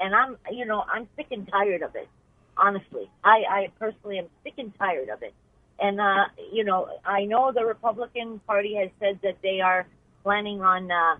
and 0.00 0.14
I'm, 0.14 0.36
you 0.50 0.66
know, 0.66 0.84
I'm 0.92 1.08
sick 1.16 1.26
and 1.30 1.48
tired 1.48 1.82
of 1.82 1.94
it. 1.94 2.08
Honestly, 2.56 3.10
I, 3.24 3.42
I 3.48 3.68
personally 3.78 4.18
am 4.18 4.26
sick 4.44 4.54
and 4.58 4.72
tired 4.78 5.08
of 5.08 5.22
it. 5.22 5.34
And 5.78 6.00
uh, 6.00 6.26
you 6.52 6.64
know, 6.64 6.88
I 7.04 7.24
know 7.24 7.52
the 7.52 7.64
Republican 7.64 8.40
Party 8.46 8.76
has 8.76 8.90
said 9.00 9.18
that 9.22 9.38
they 9.42 9.60
are 9.60 9.86
planning 10.22 10.62
on, 10.62 10.90
uh, 10.90 11.16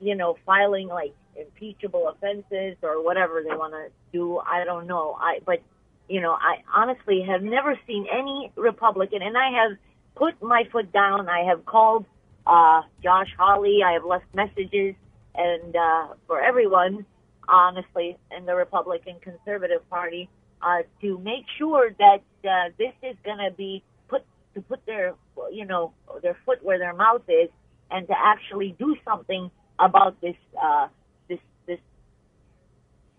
you 0.00 0.14
know, 0.14 0.38
filing 0.46 0.88
like 0.88 1.14
impeachable 1.38 2.08
offenses 2.08 2.76
or 2.82 3.02
whatever 3.04 3.42
they 3.42 3.54
want 3.54 3.72
to 3.74 3.88
do. 4.12 4.38
I 4.38 4.64
don't 4.64 4.86
know. 4.86 5.16
I 5.20 5.40
but 5.44 5.60
you 6.08 6.20
know, 6.20 6.32
I 6.32 6.62
honestly 6.74 7.22
have 7.28 7.42
never 7.42 7.78
seen 7.86 8.06
any 8.12 8.52
Republican, 8.56 9.22
and 9.22 9.36
I 9.36 9.50
have 9.62 9.78
put 10.14 10.40
my 10.42 10.64
foot 10.70 10.92
down. 10.92 11.28
I 11.28 11.44
have 11.44 11.64
called 11.66 12.06
uh, 12.46 12.82
Josh 13.02 13.28
Hawley. 13.38 13.80
I 13.84 13.92
have 13.92 14.04
left 14.04 14.26
messages, 14.34 14.94
and 15.34 15.74
uh, 15.74 16.08
for 16.26 16.40
everyone, 16.40 17.04
honestly, 17.48 18.16
in 18.36 18.46
the 18.46 18.54
Republican 18.54 19.16
Conservative 19.20 19.88
Party, 19.90 20.28
uh, 20.62 20.82
to 21.00 21.18
make 21.18 21.44
sure 21.58 21.90
that 21.98 22.22
uh, 22.44 22.70
this 22.78 22.92
is 23.02 23.16
going 23.24 23.38
to 23.38 23.50
be 23.56 23.82
put 24.08 24.22
to 24.54 24.60
put 24.62 24.84
their, 24.86 25.14
you 25.52 25.64
know, 25.64 25.92
their 26.22 26.36
foot 26.46 26.62
where 26.64 26.78
their 26.78 26.94
mouth 26.94 27.22
is, 27.28 27.50
and 27.90 28.06
to 28.06 28.14
actually 28.16 28.74
do 28.78 28.96
something 29.04 29.50
about 29.78 30.20
this 30.20 30.36
uh, 30.62 30.88
this 31.28 31.40
this 31.66 31.80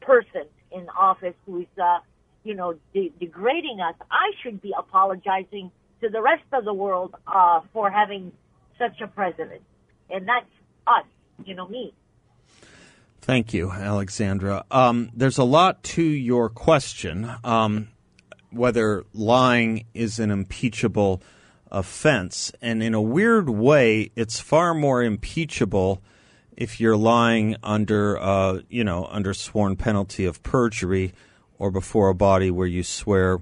person 0.02 0.46
in 0.72 0.88
office 0.90 1.36
who's, 1.46 1.68
uh, 1.82 2.00
you 2.48 2.56
know, 2.56 2.76
de- 2.94 3.14
degrading 3.20 3.80
us. 3.82 3.96
I 4.10 4.32
should 4.42 4.62
be 4.62 4.74
apologizing 4.78 5.72
to 6.02 6.10
the 6.10 6.22
rest 6.22 6.46
of 6.54 6.66
the 6.66 6.74
world 6.74 7.16
uh, 7.28 7.62
for 7.74 7.92
having 7.92 8.32
such 8.80 9.02
a 9.02 9.08
president, 9.08 9.62
and 10.10 10.28
that's 10.28 10.46
us, 10.86 11.06
you 11.46 11.56
know, 11.56 11.68
me. 11.68 11.94
Thank 13.22 13.54
you, 13.54 13.72
Alexandra. 13.72 14.64
Um, 14.72 15.12
there's 15.14 15.38
a 15.38 15.44
lot 15.44 15.84
to 15.84 16.02
your 16.02 16.50
question. 16.50 17.30
Um, 17.44 17.90
whether 18.52 19.04
lying 19.14 19.86
is 19.94 20.20
an 20.20 20.32
impeachable 20.32 21.22
offense. 21.72 22.52
And 22.62 22.82
in 22.82 22.94
a 22.94 23.02
weird 23.02 23.50
way, 23.50 24.12
it's 24.16 24.40
far 24.40 24.74
more 24.74 25.04
impeachable 25.04 26.02
if 26.56 26.80
you're 26.80 26.98
lying 26.98 27.56
under, 27.62 28.20
uh, 28.20 28.62
you 28.70 28.84
know, 28.84 29.06
under 29.12 29.34
sworn 29.34 29.76
penalty 29.76 30.26
of 30.26 30.42
perjury 30.44 31.14
or 31.60 31.72
before 31.72 32.10
a 32.10 32.16
body 32.16 32.52
where 32.52 32.68
you 32.68 32.84
swear 32.84 33.40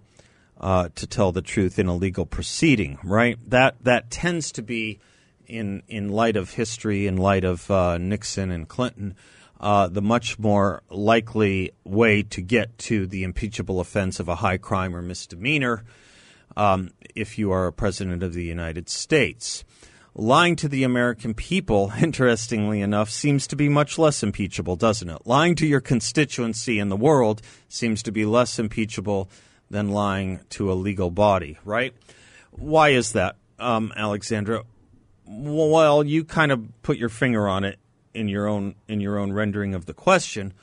uh, 0.60 0.90
to 0.96 1.06
tell 1.06 1.32
the 1.32 1.42
truth 1.42 1.78
in 1.78 1.88
a 1.88 1.96
legal 1.96 2.26
proceeding, 2.26 2.98
right? 3.04 3.38
That 3.50 3.76
that 3.84 4.10
tends 4.10 4.52
to 4.54 4.62
be, 4.62 5.00
in 5.48 5.84
in 5.88 6.10
light 6.10 6.38
of 6.38 6.52
history, 6.52 7.08
in 7.08 7.18
light 7.18 7.44
of 7.44 7.70
uh, 7.70 7.98
Nixon 7.98 8.52
and 8.52 8.68
Clinton, 8.68 9.16
uh, 9.60 9.88
the 9.88 10.02
much 10.02 10.40
more 10.40 10.82
likely 10.90 11.72
way 11.84 12.24
to 12.24 12.42
get 12.42 12.78
to 12.78 13.06
the 13.06 13.24
impeachable 13.24 13.80
offense 13.80 14.20
of 14.20 14.28
a 14.28 14.36
high 14.36 14.58
crime 14.58 14.96
or 14.96 15.02
misdemeanor 15.02 15.84
um, 16.58 16.92
if 17.16 17.38
you 17.38 17.52
are 17.52 17.68
a 17.68 17.74
president 17.74 18.24
of 18.24 18.34
the 18.34 18.44
United 18.44 18.90
States. 18.90 19.64
Lying 20.18 20.56
to 20.58 20.70
the 20.70 20.84
American 20.84 21.34
people, 21.34 21.92
interestingly 22.02 22.80
enough, 22.80 23.10
seems 23.10 23.48
to 23.48 23.58
be 23.58 23.68
much 23.68 23.98
less 23.98 24.24
impeachable, 24.24 24.78
doesn't 24.78 25.10
it? 25.10 25.22
Lying 25.26 25.56
to 25.56 25.68
your 25.68 25.82
constituency 25.82 26.80
in 26.80 26.88
the 26.88 26.96
world 26.96 27.42
seems 27.68 28.02
to 28.04 28.14
be 28.14 28.26
less 28.26 28.58
impeachable 28.58 29.30
than 29.70 29.90
lying 29.90 30.40
to 30.52 30.72
a 30.72 30.74
legal 30.74 31.12
body, 31.12 31.58
right? 31.66 31.94
Why 32.52 32.90
is 32.90 33.12
that, 33.12 33.36
um, 33.60 33.92
Alexandra? 33.98 34.64
Well, 35.28 36.06
you 36.06 36.24
kind 36.24 36.52
of 36.52 36.82
put 36.82 36.98
your 36.98 37.10
finger 37.10 37.50
on 37.50 37.66
it 37.66 37.78
in 38.14 38.30
your 38.30 38.48
own 38.48 38.76
in 38.88 39.02
your 39.02 39.20
own 39.20 39.34
rendering 39.34 39.74
of 39.74 39.86
the 39.86 39.94
question, 39.94 40.54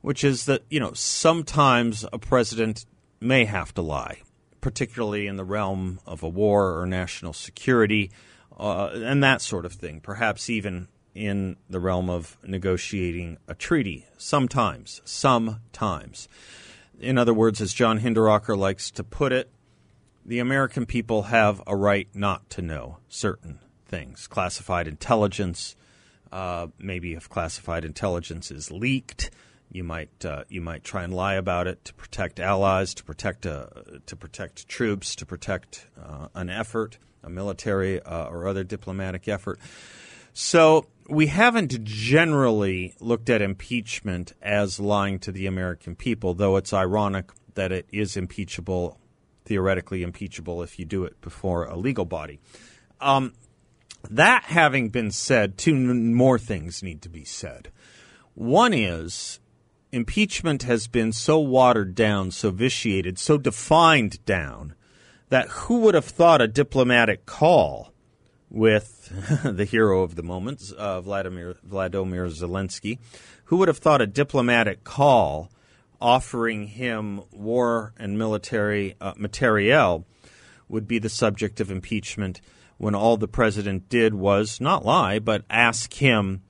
which 0.00 0.24
is 0.24 0.46
that 0.46 0.62
you 0.68 0.80
know 0.80 0.92
sometimes 0.94 2.04
a 2.12 2.18
president 2.18 2.86
may 3.20 3.44
have 3.44 3.72
to 3.74 3.82
lie, 3.82 4.22
particularly 4.60 5.26
in 5.26 5.36
the 5.36 5.44
realm 5.44 6.00
of 6.06 6.22
a 6.22 6.28
war 6.28 6.80
or 6.80 6.86
national 6.86 7.34
security, 7.34 8.10
uh, 8.56 8.90
and 8.94 9.22
that 9.22 9.40
sort 9.40 9.64
of 9.64 9.72
thing. 9.72 10.00
Perhaps 10.00 10.48
even 10.50 10.88
in 11.14 11.56
the 11.68 11.80
realm 11.80 12.10
of 12.10 12.36
negotiating 12.44 13.38
a 13.48 13.54
treaty. 13.54 14.06
Sometimes, 14.18 15.00
sometimes. 15.04 16.28
In 17.00 17.16
other 17.16 17.34
words, 17.34 17.60
as 17.60 17.72
John 17.72 18.00
Hinderaker 18.00 18.56
likes 18.56 18.90
to 18.92 19.04
put 19.04 19.32
it, 19.32 19.50
the 20.24 20.38
American 20.40 20.86
people 20.86 21.24
have 21.24 21.62
a 21.66 21.74
right 21.74 22.08
not 22.14 22.50
to 22.50 22.62
know 22.62 22.98
certain 23.08 23.60
things. 23.86 24.26
Classified 24.26 24.88
intelligence, 24.88 25.76
uh, 26.32 26.66
maybe 26.78 27.14
if 27.14 27.28
classified 27.28 27.84
intelligence 27.84 28.50
is 28.50 28.70
leaked, 28.70 29.30
you 29.70 29.84
might 29.84 30.24
uh, 30.24 30.44
you 30.48 30.60
might 30.60 30.84
try 30.84 31.02
and 31.02 31.14
lie 31.14 31.34
about 31.34 31.66
it 31.66 31.84
to 31.84 31.94
protect 31.94 32.40
allies, 32.40 32.94
to 32.94 33.04
protect 33.04 33.46
uh, 33.46 33.66
to 34.06 34.16
protect 34.16 34.68
troops, 34.68 35.16
to 35.16 35.26
protect 35.26 35.86
uh, 36.00 36.28
an 36.34 36.50
effort, 36.50 36.98
a 37.26 37.30
military 37.30 38.00
uh, 38.00 38.26
or 38.26 38.46
other 38.46 38.64
diplomatic 38.64 39.28
effort. 39.28 39.58
So 40.32 40.86
we 41.08 41.26
haven't 41.26 41.82
generally 41.84 42.94
looked 43.00 43.28
at 43.28 43.42
impeachment 43.42 44.32
as 44.40 44.80
lying 44.80 45.18
to 45.20 45.32
the 45.32 45.46
American 45.46 45.96
people, 45.96 46.34
though 46.34 46.56
it's 46.56 46.72
ironic 46.72 47.30
that 47.54 47.72
it 47.72 47.86
is 47.90 48.16
impeachable, 48.16 48.98
theoretically 49.44 50.02
impeachable, 50.02 50.62
if 50.62 50.78
you 50.78 50.84
do 50.84 51.04
it 51.04 51.20
before 51.20 51.64
a 51.64 51.76
legal 51.76 52.04
body. 52.04 52.38
Um, 53.00 53.32
that 54.10 54.44
having 54.44 54.90
been 54.90 55.10
said, 55.10 55.58
two 55.58 55.74
more 55.74 56.38
things 56.38 56.82
need 56.82 57.02
to 57.02 57.08
be 57.08 57.24
said. 57.24 57.72
One 58.34 58.72
is 58.72 59.40
impeachment 59.90 60.64
has 60.64 60.86
been 60.86 61.12
so 61.12 61.38
watered 61.38 61.94
down, 61.94 62.30
so 62.30 62.50
vitiated, 62.50 63.18
so 63.18 63.38
defined 63.38 64.24
down 64.26 64.74
that 65.28 65.48
who 65.48 65.80
would 65.80 65.94
have 65.94 66.04
thought 66.04 66.40
a 66.40 66.48
diplomatic 66.48 67.26
call 67.26 67.92
with 68.50 69.42
the 69.44 69.64
hero 69.64 70.02
of 70.02 70.14
the 70.14 70.22
moment, 70.22 70.72
uh, 70.76 71.00
Vladimir 71.00 71.56
Vladimir 71.62 72.26
Zelensky, 72.26 72.98
who 73.46 73.56
would 73.56 73.68
have 73.68 73.78
thought 73.78 74.00
a 74.00 74.06
diplomatic 74.06 74.84
call 74.84 75.50
offering 76.00 76.66
him 76.66 77.22
war 77.32 77.92
and 77.96 78.18
military 78.18 78.94
uh, 79.00 79.14
materiel 79.16 80.04
would 80.68 80.86
be 80.86 80.98
the 80.98 81.08
subject 81.08 81.60
of 81.60 81.70
impeachment 81.70 82.40
when 82.78 82.94
all 82.94 83.16
the 83.16 83.28
president 83.28 83.88
did 83.88 84.14
was 84.14 84.60
not 84.60 84.84
lie, 84.84 85.18
but 85.18 85.44
ask 85.48 85.94
him 85.94 86.42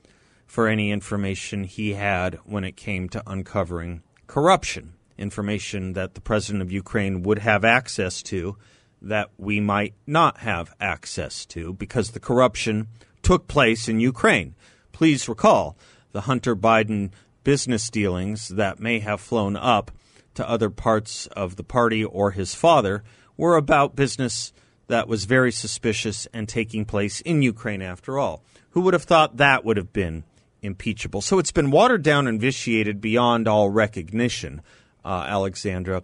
for 0.47 0.67
any 0.67 0.91
information 0.91 1.65
he 1.65 1.93
had 1.93 2.35
when 2.45 2.65
it 2.65 2.77
came 2.77 3.09
to 3.09 3.23
uncovering 3.27 4.03
corruption, 4.27 4.95
information 5.19 5.95
that 5.95 6.15
the 6.15 6.21
president 6.21 6.63
of 6.63 6.73
Ukraine 6.73 7.23
would 7.23 7.39
have 7.39 7.65
access 7.65 8.23
to 8.25 8.57
that 9.03 9.31
we 9.37 9.61
might 9.61 9.95
not 10.07 10.39
have 10.39 10.75
access 10.81 11.45
to 11.47 11.75
because 11.75 12.11
the 12.11 12.21
corruption 12.21 12.89
took 13.23 13.49
place 13.49 13.89
in 13.89 14.01
Ukraine. 14.01 14.55
Please 14.93 15.29
recall 15.29 15.77
the 16.13 16.23
Hunter 16.23 16.57
Biden 16.57 17.11
business 17.45 17.91
dealings 17.91 18.49
that 18.49 18.81
may 18.81 18.99
have 18.99 19.21
flown 19.21 19.57
up 19.57 19.91
to 20.35 20.49
other 20.49 20.71
parts 20.71 21.27
of 21.29 21.57
the 21.57 21.65
party 21.65 22.05
or 22.05 22.31
his 22.31 22.55
father 22.55 23.05
were 23.37 23.57
about 23.57 23.97
business 23.97 24.53
that 24.89 25.09
was 25.09 25.25
very 25.25 25.53
suspicious 25.53 26.27
and 26.33 26.49
taking 26.49 26.85
place 26.85 27.21
in 27.21 27.43
Ukraine 27.43 27.83
after 27.83 28.19
all. 28.19 28.43
Who 28.71 28.81
would 28.83 28.95
have 28.95 29.05
thought 29.05 29.39
that 29.39 29.65
would 29.65 29.77
have 29.77 29.93
been 29.93 30.25
impeachable? 30.63 31.21
So 31.21 31.39
it's 31.39 31.53
been 31.53 31.71
watered 31.71 32.03
down 32.03 32.27
and 32.27 32.41
vitiated 32.41 33.01
beyond 33.01 33.49
all 33.49 33.71
recognition, 33.71 34.63
uh, 35.07 35.25
Alexandra. 35.27 36.03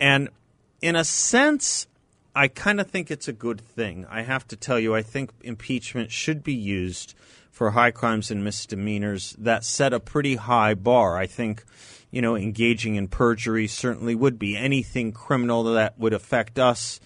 And 0.00 0.28
in 0.80 0.96
a 0.96 1.04
sense, 1.04 1.86
I 2.34 2.48
kind 2.48 2.80
of 2.80 2.90
think 2.90 3.10
it's 3.10 3.28
a 3.28 3.32
good 3.32 3.60
thing. 3.60 4.06
I 4.08 4.22
have 4.22 4.46
to 4.48 4.56
tell 4.56 4.78
you, 4.78 4.94
I 4.94 5.02
think 5.02 5.30
impeachment 5.42 6.10
should 6.10 6.42
be 6.42 6.54
used 6.54 7.14
for 7.50 7.72
high 7.72 7.90
crimes 7.90 8.30
and 8.30 8.44
misdemeanors 8.44 9.34
that 9.38 9.64
set 9.64 9.92
a 9.92 10.00
pretty 10.00 10.36
high 10.36 10.74
bar. 10.74 11.18
I 11.18 11.26
think, 11.26 11.64
you 12.10 12.22
know, 12.22 12.36
engaging 12.36 12.94
in 12.94 13.08
perjury 13.08 13.66
certainly 13.66 14.14
would 14.14 14.38
be 14.38 14.56
anything 14.56 15.12
criminal 15.12 15.64
that 15.64 15.98
would 15.98 16.12
affect 16.12 16.58
us 16.58 17.00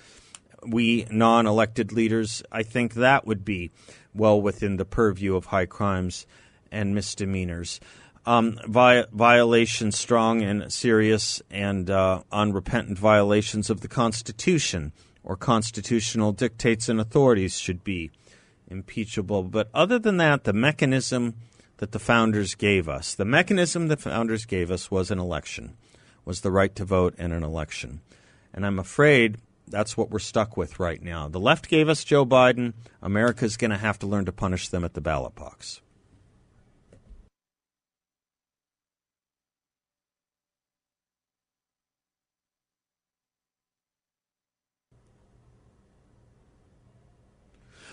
we 0.66 1.06
non 1.10 1.46
elected 1.46 1.92
leaders, 1.92 2.42
I 2.50 2.62
think 2.62 2.94
that 2.94 3.26
would 3.26 3.44
be 3.44 3.70
well 4.14 4.40
within 4.40 4.76
the 4.76 4.84
purview 4.84 5.36
of 5.36 5.46
high 5.46 5.66
crimes 5.66 6.26
and 6.70 6.94
misdemeanors. 6.94 7.80
Um, 8.26 8.58
vi- 8.66 9.06
violations, 9.12 9.98
strong 9.98 10.42
and 10.42 10.72
serious 10.72 11.42
and 11.50 11.90
uh, 11.90 12.22
unrepentant 12.30 12.98
violations 12.98 13.70
of 13.70 13.80
the 13.80 13.88
Constitution 13.88 14.92
or 15.24 15.36
constitutional 15.36 16.32
dictates 16.32 16.88
and 16.88 17.00
authorities 17.00 17.58
should 17.58 17.84
be 17.84 18.10
impeachable. 18.68 19.42
But 19.44 19.68
other 19.74 19.98
than 19.98 20.16
that, 20.18 20.44
the 20.44 20.52
mechanism 20.52 21.34
that 21.78 21.92
the 21.92 21.98
founders 21.98 22.54
gave 22.54 22.88
us, 22.88 23.14
the 23.14 23.24
mechanism 23.24 23.88
the 23.88 23.96
founders 23.96 24.44
gave 24.44 24.70
us 24.70 24.90
was 24.90 25.10
an 25.10 25.18
election, 25.18 25.76
was 26.24 26.40
the 26.40 26.50
right 26.50 26.74
to 26.76 26.84
vote 26.84 27.14
in 27.18 27.32
an 27.32 27.42
election. 27.42 28.00
And 28.54 28.66
I'm 28.66 28.78
afraid 28.78 29.38
that's 29.66 29.96
what 29.96 30.10
we're 30.10 30.18
stuck 30.18 30.56
with 30.56 30.78
right 30.78 31.02
now. 31.02 31.28
The 31.28 31.40
left 31.40 31.68
gave 31.68 31.88
us 31.88 32.04
Joe 32.04 32.26
Biden. 32.26 32.74
America's 33.00 33.56
going 33.56 33.70
to 33.70 33.78
have 33.78 33.98
to 34.00 34.06
learn 34.06 34.26
to 34.26 34.32
punish 34.32 34.68
them 34.68 34.84
at 34.84 34.94
the 34.94 35.00
ballot 35.00 35.34
box. 35.34 35.80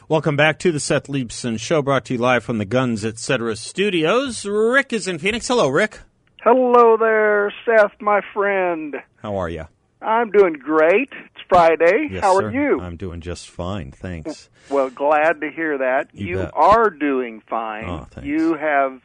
Welcome 0.09 0.35
back 0.35 0.57
to 0.61 0.71
the 0.71 0.79
Seth 0.79 1.03
Leibsohn 1.05 1.59
Show, 1.59 1.83
brought 1.83 2.05
to 2.05 2.13
you 2.13 2.19
live 2.19 2.43
from 2.43 2.57
the 2.57 2.65
Guns 2.65 3.05
Etc. 3.05 3.55
studios. 3.55 4.43
Rick 4.43 4.91
is 4.91 5.07
in 5.07 5.19
Phoenix. 5.19 5.47
Hello, 5.47 5.69
Rick. 5.69 5.99
Hello 6.41 6.97
there, 6.97 7.53
Seth, 7.63 7.91
my 8.01 8.21
friend. 8.33 8.95
How 9.21 9.35
are 9.37 9.49
you? 9.49 9.65
I'm 10.01 10.31
doing 10.31 10.53
great. 10.53 11.11
It's 11.11 11.43
Friday. 11.47 12.07
Yes, 12.09 12.23
How 12.23 12.39
sir. 12.39 12.47
are 12.47 12.51
you? 12.51 12.81
I'm 12.81 12.97
doing 12.97 13.21
just 13.21 13.51
fine, 13.51 13.91
thanks. 13.91 14.49
Well, 14.71 14.89
glad 14.89 15.41
to 15.41 15.51
hear 15.51 15.77
that. 15.77 16.07
You 16.15 16.37
bet. 16.37 16.53
are 16.55 16.89
doing 16.89 17.43
fine. 17.47 17.85
Oh, 17.87 18.07
thanks. 18.09 18.27
You 18.27 18.55
have 18.55 19.01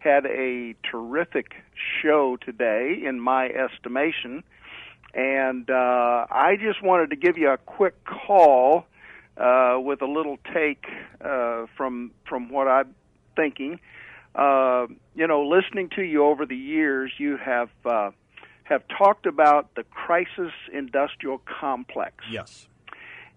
had 0.00 0.26
a 0.26 0.74
terrific 0.90 1.52
show 2.02 2.36
today, 2.36 3.00
in 3.06 3.20
my 3.20 3.46
estimation. 3.46 4.42
And 5.14 5.70
uh, 5.70 6.26
I 6.28 6.56
just 6.60 6.82
wanted 6.82 7.10
to 7.10 7.16
give 7.16 7.38
you 7.38 7.50
a 7.50 7.58
quick 7.58 7.94
call 8.04 8.86
uh, 9.38 9.78
with 9.80 10.02
a 10.02 10.06
little 10.06 10.38
take 10.52 10.84
uh, 11.20 11.66
from 11.76 12.12
from 12.28 12.50
what 12.50 12.68
I'm 12.68 12.94
thinking. 13.36 13.80
Uh, 14.34 14.86
you 15.14 15.26
know, 15.26 15.48
listening 15.48 15.90
to 15.96 16.02
you 16.02 16.24
over 16.24 16.46
the 16.46 16.56
years, 16.56 17.12
you 17.18 17.36
have 17.36 17.70
uh, 17.84 18.10
have 18.64 18.82
talked 18.96 19.26
about 19.26 19.74
the 19.74 19.84
crisis 19.84 20.52
industrial 20.72 21.40
complex. 21.60 22.24
Yes. 22.30 22.68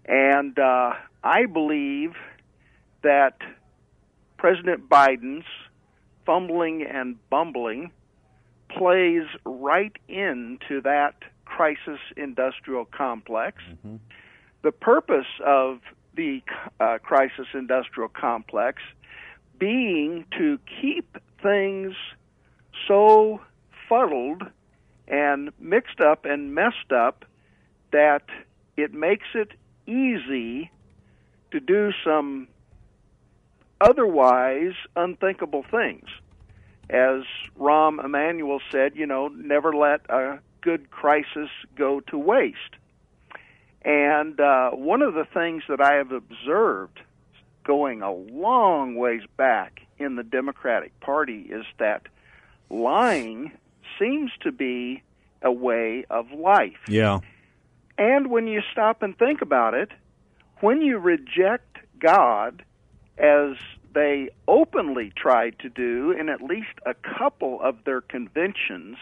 And 0.04 0.58
uh, 0.58 0.92
I 1.22 1.46
believe 1.46 2.14
that 3.02 3.38
President 4.36 4.88
Biden's 4.88 5.46
fumbling 6.26 6.82
and 6.82 7.16
bumbling 7.30 7.90
plays 8.68 9.24
right 9.44 9.92
into 10.08 10.80
that 10.82 11.14
crisis 11.44 12.00
industrial 12.16 12.84
complex. 12.84 13.62
The 14.62 14.72
purpose 14.72 15.26
of 15.44 15.80
the 16.14 16.42
uh, 16.78 16.98
crisis 17.02 17.46
industrial 17.54 18.08
complex 18.08 18.82
being 19.58 20.24
to 20.38 20.58
keep 20.80 21.18
things 21.42 21.94
so 22.86 23.40
fuddled 23.88 24.42
and 25.08 25.50
mixed 25.58 26.00
up 26.00 26.24
and 26.24 26.54
messed 26.54 26.92
up 26.92 27.24
that 27.92 28.22
it 28.76 28.94
makes 28.94 29.26
it 29.34 29.52
easy 29.86 30.70
to 31.50 31.60
do 31.60 31.92
some 32.04 32.48
otherwise 33.80 34.74
unthinkable 34.96 35.64
things. 35.70 36.08
As 36.88 37.22
Rahm 37.58 38.02
Emanuel 38.02 38.60
said, 38.70 38.96
you 38.96 39.06
know, 39.06 39.28
never 39.28 39.72
let 39.72 40.08
a 40.08 40.38
good 40.60 40.90
crisis 40.90 41.50
go 41.76 42.00
to 42.00 42.18
waste. 42.18 42.76
And 43.84 44.38
uh, 44.38 44.70
one 44.70 45.02
of 45.02 45.14
the 45.14 45.24
things 45.24 45.64
that 45.68 45.80
I 45.80 45.94
have 45.94 46.12
observed 46.12 47.00
going 47.64 48.02
a 48.02 48.12
long 48.12 48.94
ways 48.94 49.22
back 49.36 49.82
in 49.98 50.16
the 50.16 50.22
Democratic 50.22 50.98
Party 51.00 51.42
is 51.42 51.64
that 51.78 52.02
lying 52.70 53.52
seems 53.98 54.30
to 54.40 54.52
be 54.52 55.02
a 55.42 55.52
way 55.52 56.04
of 56.10 56.30
life. 56.32 56.78
Yeah. 56.88 57.20
And 57.98 58.30
when 58.30 58.46
you 58.46 58.62
stop 58.72 59.02
and 59.02 59.16
think 59.16 59.42
about 59.42 59.74
it, 59.74 59.90
when 60.60 60.80
you 60.80 60.98
reject 60.98 61.78
God, 61.98 62.64
as 63.18 63.56
they 63.94 64.30
openly 64.48 65.12
tried 65.14 65.58
to 65.60 65.68
do 65.68 66.12
in 66.12 66.28
at 66.28 66.40
least 66.40 66.72
a 66.86 66.94
couple 66.94 67.60
of 67.60 67.84
their 67.84 68.00
conventions, 68.00 68.96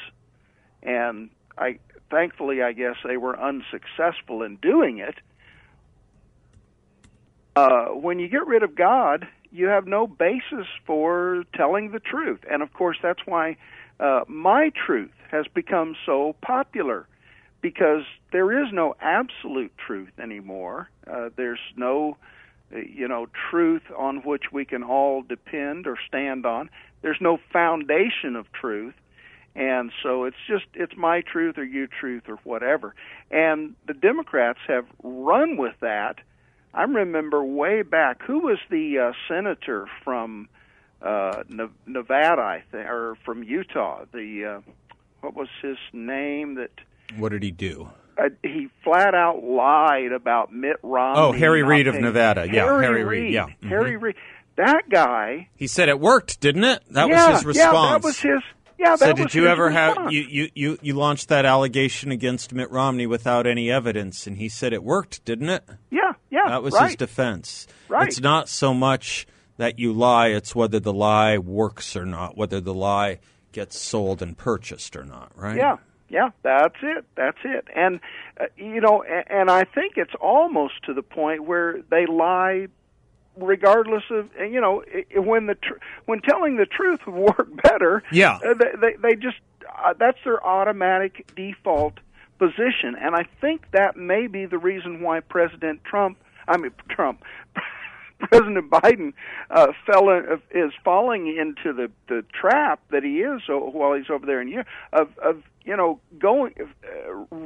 and 0.83 1.31
I 1.57 1.79
thankfully 2.11 2.63
I 2.63 2.73
guess 2.73 2.97
they 3.05 3.17
were 3.17 3.39
unsuccessful 3.39 4.43
in 4.43 4.57
doing 4.57 4.99
it. 4.99 5.15
Uh, 7.57 7.87
when 7.87 8.19
you 8.19 8.29
get 8.29 8.47
rid 8.47 8.63
of 8.63 8.75
God, 8.75 9.27
you 9.51 9.67
have 9.67 9.87
no 9.87 10.07
basis 10.07 10.67
for 10.87 11.45
telling 11.55 11.91
the 11.91 11.99
truth, 12.01 12.41
and 12.49 12.63
of 12.63 12.73
course 12.73 12.97
that's 13.03 13.21
why 13.27 13.57
uh, 13.99 14.21
my 14.29 14.71
truth 14.87 15.11
has 15.31 15.47
become 15.55 15.95
so 16.07 16.35
popular 16.41 17.07
because 17.61 18.05
there 18.33 18.65
is 18.65 18.73
no 18.73 18.95
absolute 19.01 19.73
truth 19.77 20.13
anymore. 20.19 20.89
Uh, 21.07 21.31
there's 21.37 21.61
no, 21.77 22.17
you 22.73 23.07
know, 23.07 23.27
truth 23.51 23.83
on 23.97 24.19
which 24.19 24.45
we 24.53 24.65
can 24.65 24.83
all 24.83 25.23
depend 25.23 25.87
or 25.87 25.99
stand 26.09 26.47
on. 26.47 26.71
There's 27.03 27.21
no 27.21 27.39
foundation 27.53 28.37
of 28.37 28.51
truth, 28.53 28.95
and 29.55 29.91
so 30.03 30.25
it's 30.25 30.37
just 30.49 30.65
it's 30.75 30.97
my 30.97 31.23
truth 31.23 31.59
or 31.59 31.65
you 31.65 31.87
truth 31.87 32.25
or 32.29 32.37
whatever. 32.45 32.95
And 33.31 33.75
the 33.87 33.95
Democrats 33.95 34.59
have 34.69 34.87
run 35.03 35.57
with 35.57 35.75
that. 35.81 36.17
I 36.73 36.85
remember 36.85 37.43
way 37.45 37.83
back 37.83 38.23
who 38.23 38.39
was 38.41 38.59
the 38.71 38.99
uh, 38.99 39.13
senator 39.29 39.87
from 40.05 40.49
uh, 41.03 41.43
Nevada, 41.87 42.43
I 42.43 42.63
think, 42.71 42.87
or 42.89 43.17
from 43.25 43.43
Utah. 43.43 44.05
The 44.13 44.61
uh, 44.65 44.71
what 45.21 45.35
was 45.35 45.49
his 45.63 45.77
name 45.93 46.55
that 46.57 46.71
What 47.17 47.31
did 47.33 47.43
he 47.43 47.51
do? 47.51 47.91
uh, 48.19 48.29
he 48.43 48.69
flat 48.85 49.15
out 49.15 49.43
lied 49.43 50.13
about 50.13 50.53
Mitt 50.53 50.77
Romney. 50.83 51.21
Oh, 51.21 51.33
Harry 51.33 51.63
Reid 51.63 51.89
of 51.89 51.95
Nevada. 51.95 52.47
Yeah, 52.47 52.65
Harry, 52.67 52.85
Harry 52.85 53.05
Reid, 53.05 53.23
Reid. 53.25 53.33
yeah. 53.35 53.47
Mhm. 53.63 53.69
Harry 53.69 53.97
Reid. 53.97 54.15
That 54.57 54.83
guy. 54.91 55.49
He 55.57 55.67
said 55.67 55.89
it 55.89 55.99
worked, 55.99 56.39
didn't 56.41 56.65
it? 56.65 56.83
That 56.91 57.09
yeah, 57.09 57.31
was 57.31 57.39
his 57.39 57.47
response. 57.47 57.75
Yeah, 57.75 57.93
that 57.99 58.05
was 58.05 58.21
his. 58.21 58.43
Yeah, 58.81 58.97
so 58.97 59.13
did 59.13 59.35
you 59.35 59.47
ever 59.47 59.69
have 59.69 60.11
you, 60.11 60.23
you, 60.23 60.49
you, 60.55 60.79
you 60.81 60.95
launched 60.95 61.29
that 61.29 61.45
allegation 61.45 62.11
against 62.11 62.55
Mitt 62.55 62.71
Romney 62.71 63.07
without 63.07 63.47
any 63.47 63.71
evidence 63.71 64.27
and 64.27 64.39
he 64.39 64.49
said 64.49 64.73
it 64.73 64.83
worked, 64.83 65.23
didn't 65.27 65.51
it? 65.51 65.65
Yeah, 65.91 66.15
yeah. 66.31 66.49
That 66.49 66.63
was 66.63 66.73
right. 66.73 66.87
his 66.87 66.97
defense. 66.97 67.67
Right. 67.91 68.09
It's 68.09 68.21
not 68.21 68.49
so 68.49 68.73
much 68.73 69.27
that 69.59 69.79
you 69.79 69.93
lie, 69.93 70.29
it's 70.29 70.55
whether 70.55 70.81
the 70.81 70.95
lie 70.95 71.37
works 71.37 71.95
or 71.95 72.07
not, 72.07 72.39
whether 72.39 72.59
the 72.59 72.73
lie 72.73 73.19
gets 73.53 73.79
sold 73.79 74.23
and 74.23 74.39
purchased 74.39 74.97
or 74.97 75.05
not, 75.05 75.31
right? 75.37 75.59
Yeah, 75.59 75.77
yeah, 76.09 76.31
that's 76.43 76.77
it. 76.83 77.05
That's 77.17 77.39
it. 77.45 77.69
And 77.77 78.01
uh, 78.41 78.47
you 78.57 78.81
know, 78.81 79.03
and 79.03 79.51
I 79.51 79.65
think 79.65 79.99
it's 79.99 80.15
almost 80.19 80.83
to 80.87 80.95
the 80.95 81.03
point 81.03 81.45
where 81.45 81.83
they 81.91 82.07
lie 82.07 82.69
regardless 83.37 84.05
of 84.11 84.29
you 84.39 84.61
know 84.61 84.83
when 85.15 85.47
the 85.47 85.55
tr- 85.55 85.79
when 86.07 86.21
telling 86.21 86.57
the 86.57 86.67
truth 86.67 87.01
would 87.07 87.15
work 87.39 87.63
better. 87.63 88.03
Yeah. 88.13 88.39
uh, 88.45 88.55
they 88.55 88.73
they, 88.81 88.97
they 89.03 89.15
just 89.15 89.39
uh, 89.69 89.95
that's 89.99 90.19
their 90.25 90.45
automatic 90.45 91.31
default 91.37 91.95
position, 92.39 92.97
and 92.99 93.15
I 93.15 93.27
think 93.41 93.71
that 93.73 93.97
may 93.97 94.27
be 94.27 94.47
the 94.47 94.59
reason 94.59 95.03
why 95.03 95.21
President 95.21 95.85
Trump, 95.85 96.19
I 96.49 96.57
mean 96.57 96.73
Trump. 96.89 97.23
President 98.21 98.71
Biden 98.71 99.15
uh, 99.51 99.69
fell 99.87 100.11
in, 100.11 100.43
is 100.51 100.73
falling 100.85 101.29
into 101.29 101.73
the 101.73 101.91
the 102.09 102.25
trap 102.39 102.81
that 102.91 103.03
he 103.03 103.21
is 103.21 103.41
so, 103.47 103.59
while 103.71 103.95
he's 103.95 104.11
over 104.11 104.27
there 104.27 104.43
in 104.43 104.49
Europe 104.49 104.67
of 104.93 105.09
of 105.19 105.43
you 105.65 105.77
know 105.77 106.01
going 106.19 106.55
uh, 106.61 107.37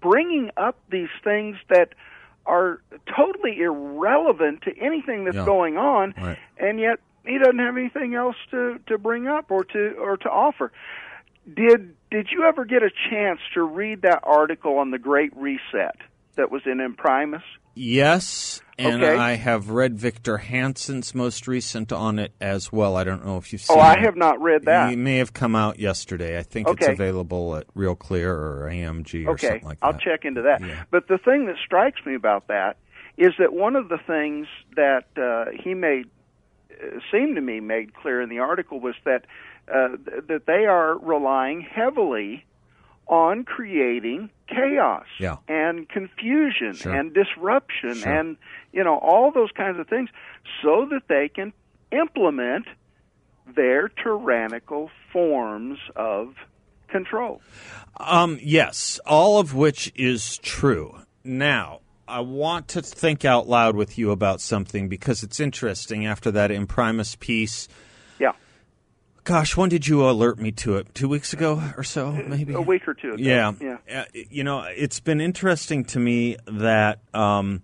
bringing 0.00 0.50
up 0.56 0.76
these 0.90 1.08
things 1.22 1.56
that 1.68 1.90
are 2.46 2.80
totally 3.06 3.60
irrelevant 3.60 4.62
to 4.62 4.78
anything 4.78 5.24
that's 5.24 5.36
Yeah. 5.36 5.44
going 5.44 5.76
on, 5.76 6.14
Right. 6.20 6.38
and 6.58 6.78
yet 6.78 7.00
he 7.24 7.38
doesn't 7.38 7.58
have 7.58 7.76
anything 7.76 8.14
else 8.14 8.36
to 8.50 8.78
to 8.86 8.98
bring 8.98 9.26
up 9.26 9.50
or 9.50 9.64
to 9.64 9.92
or 9.98 10.16
to 10.18 10.30
offer. 10.30 10.72
Did 11.52 11.94
did 12.10 12.30
you 12.30 12.44
ever 12.44 12.64
get 12.64 12.82
a 12.82 12.90
chance 13.10 13.40
to 13.54 13.62
read 13.62 14.02
that 14.02 14.20
article 14.22 14.78
on 14.78 14.90
the 14.90 14.98
Great 14.98 15.34
Reset 15.36 15.96
that 16.36 16.50
was 16.50 16.62
in 16.66 16.80
Imprimis? 16.80 17.42
Yes, 17.74 18.60
and 18.78 19.02
Okay. 19.02 19.16
I 19.16 19.32
have 19.34 19.70
read 19.70 19.98
Victor 19.98 20.38
Hanson's 20.38 21.14
most 21.14 21.48
recent 21.48 21.92
on 21.92 22.18
it 22.18 22.32
as 22.40 22.72
well. 22.72 22.96
I 22.96 23.04
don't 23.04 23.24
know 23.24 23.36
if 23.36 23.52
you've 23.52 23.62
seen 23.62 23.76
Oh, 23.78 23.80
I 23.80 23.94
it. 23.94 24.00
have 24.00 24.16
not 24.16 24.40
read 24.40 24.62
that. 24.64 24.92
It 24.92 24.96
may 24.96 25.16
have 25.18 25.32
come 25.32 25.56
out 25.56 25.78
yesterday. 25.78 26.38
I 26.38 26.42
think 26.42 26.68
it's 26.68 26.86
available 26.86 27.56
at 27.56 27.66
Real 27.74 27.94
Clear 27.94 28.32
or 28.32 28.68
AMG 28.70 29.26
or 29.26 29.32
okay, 29.32 29.48
something 29.48 29.68
like 29.68 29.80
that. 29.80 29.86
I'll 29.86 29.98
check 29.98 30.24
into 30.24 30.42
that. 30.42 30.60
Yeah. 30.60 30.84
But 30.90 31.08
the 31.08 31.18
thing 31.18 31.46
that 31.46 31.56
strikes 31.64 32.04
me 32.06 32.14
about 32.14 32.46
that 32.48 32.76
is 33.16 33.32
that 33.38 33.52
one 33.52 33.76
of 33.76 33.88
the 33.88 33.98
things 33.98 34.46
that 34.76 35.06
uh, 35.16 35.50
he 35.62 35.74
made 35.74 36.06
uh, 36.72 36.98
seemed 37.12 37.36
to 37.36 37.40
me 37.40 37.60
made 37.60 37.94
clear 37.94 38.20
in 38.20 38.28
the 38.28 38.38
article 38.40 38.80
was 38.80 38.94
that 39.04 39.24
uh, 39.72 39.88
th- 39.88 40.24
that 40.28 40.46
they 40.46 40.66
are 40.66 40.98
relying 40.98 41.60
heavily 41.60 42.44
on 43.06 43.44
creating 43.44 44.30
chaos 44.48 45.06
Yeah. 45.18 45.36
and 45.48 45.88
confusion 45.88 46.74
Sure. 46.74 46.94
and 46.94 47.12
disruption 47.14 47.94
Sure. 47.94 48.12
and 48.12 48.36
you 48.72 48.82
know 48.84 48.98
all 48.98 49.30
those 49.30 49.50
kinds 49.52 49.78
of 49.78 49.88
things 49.88 50.08
so 50.62 50.86
that 50.90 51.02
they 51.08 51.28
can 51.28 51.52
implement 51.92 52.66
their 53.54 53.88
tyrannical 53.88 54.90
forms 55.12 55.78
of 55.96 56.34
control. 56.88 57.40
Um, 57.98 58.38
yes, 58.42 58.98
all 59.06 59.38
of 59.38 59.54
which 59.54 59.92
is 59.94 60.38
true. 60.38 60.96
Now, 61.22 61.80
I 62.08 62.20
want 62.20 62.68
to 62.68 62.82
think 62.82 63.24
out 63.24 63.48
loud 63.48 63.76
with 63.76 63.98
you 63.98 64.10
about 64.10 64.40
something 64.40 64.88
because 64.88 65.22
it's 65.22 65.40
interesting 65.40 66.06
after 66.06 66.30
that 66.32 66.50
Imprimis 66.50 67.16
piece. 67.18 67.68
Gosh, 69.24 69.56
when 69.56 69.70
did 69.70 69.88
you 69.88 70.08
alert 70.08 70.38
me 70.38 70.52
to 70.52 70.76
it? 70.76 70.94
Two 70.94 71.08
weeks 71.08 71.32
ago 71.32 71.62
or 71.78 71.82
so, 71.82 72.12
maybe? 72.12 72.52
A 72.52 72.60
week 72.60 72.86
or 72.86 72.92
two 72.92 73.12
ago. 73.12 73.16
Yeah. 73.18 73.52
Yeah. 73.58 73.78
Uh, 73.90 74.04
you 74.12 74.44
know, 74.44 74.60
it's 74.60 75.00
been 75.00 75.20
interesting 75.20 75.84
to 75.86 75.98
me 75.98 76.36
that 76.46 77.00
um, 77.14 77.62